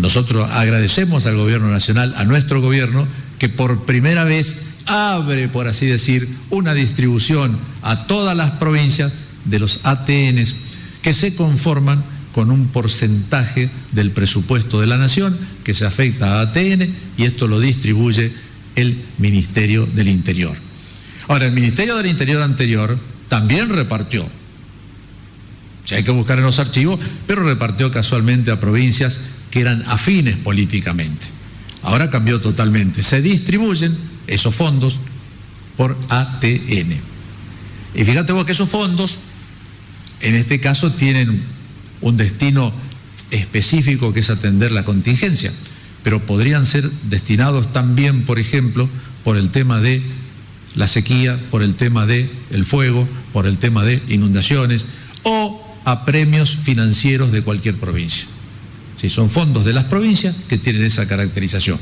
[0.00, 3.06] nosotros agradecemos al gobierno nacional, a nuestro gobierno,
[3.38, 9.12] que por primera vez abre, por así decir, una distribución a todas las provincias
[9.44, 10.54] de los ATNs
[11.02, 12.02] que se conforman
[12.34, 17.48] con un porcentaje del presupuesto de la nación que se afecta a ATN y esto
[17.48, 18.32] lo distribuye
[18.74, 20.65] el Ministerio del Interior.
[21.28, 22.98] Ahora, el Ministerio del Interior anterior
[23.28, 24.26] también repartió,
[25.84, 29.20] si hay que buscar en los archivos, pero repartió casualmente a provincias
[29.50, 31.26] que eran afines políticamente.
[31.82, 33.02] Ahora cambió totalmente.
[33.02, 33.96] Se distribuyen
[34.26, 34.98] esos fondos
[35.76, 36.96] por ATN.
[37.94, 39.18] Y fíjate vos que esos fondos,
[40.20, 41.42] en este caso, tienen
[42.00, 42.72] un destino
[43.30, 45.52] específico que es atender la contingencia,
[46.02, 48.88] pero podrían ser destinados también, por ejemplo,
[49.24, 50.02] por el tema de
[50.76, 54.84] la sequía, por el tema de el fuego, por el tema de inundaciones
[55.22, 58.26] o a premios financieros de cualquier provincia.
[59.00, 61.78] Si son fondos de las provincias que tienen esa caracterización.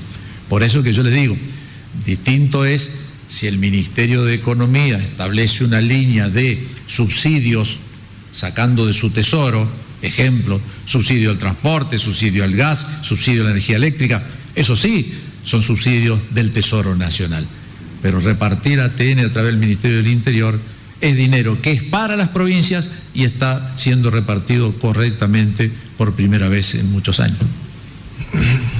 [0.48, 1.36] Por eso que yo les digo,
[2.04, 2.90] distinto es
[3.28, 7.78] si el Ministerio de Economía establece una línea de subsidios
[8.32, 9.68] sacando de su tesoro,
[10.02, 15.12] ejemplo, subsidio al transporte, subsidio al gas, subsidio a la energía eléctrica, eso sí,
[15.44, 17.46] son subsidios del Tesoro Nacional.
[18.04, 20.60] Pero repartir ATN a través del Ministerio del Interior
[21.00, 26.74] es dinero que es para las provincias y está siendo repartido correctamente por primera vez
[26.74, 27.38] en muchos años.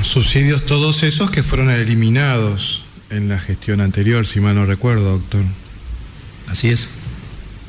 [0.03, 5.41] Subsidios todos esos que fueron eliminados en la gestión anterior, si mal no recuerdo, doctor.
[6.49, 6.89] Así es.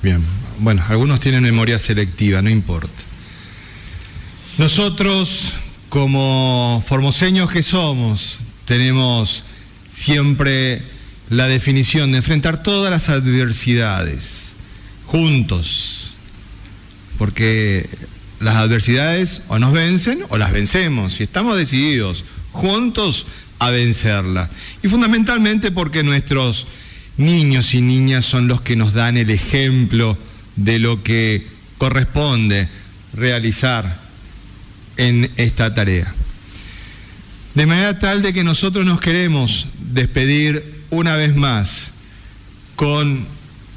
[0.04, 0.22] Bien,
[0.60, 3.02] bueno, algunos tienen memoria selectiva, no importa.
[4.58, 5.54] Nosotros,
[5.88, 9.46] como formoseños que somos, tenemos
[9.94, 10.95] siempre
[11.30, 14.54] la definición de enfrentar todas las adversidades
[15.06, 16.12] juntos,
[17.18, 17.90] porque
[18.40, 23.26] las adversidades o nos vencen o las vencemos, y estamos decididos juntos
[23.60, 24.50] a vencerlas.
[24.84, 26.68] Y fundamentalmente porque nuestros
[27.18, 30.18] niños y niñas son los que nos dan el ejemplo
[30.56, 31.48] de lo que
[31.78, 32.70] corresponde
[33.14, 34.00] realizar
[34.98, 36.14] en esta tarea.
[37.54, 41.92] De manera tal de que nosotros nos queremos despedir una vez más
[42.76, 43.26] con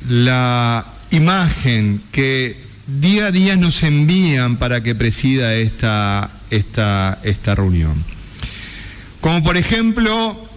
[0.09, 2.57] la imagen que
[2.87, 8.03] día a día nos envían para que presida esta, esta, esta reunión.
[9.21, 10.48] Como por ejemplo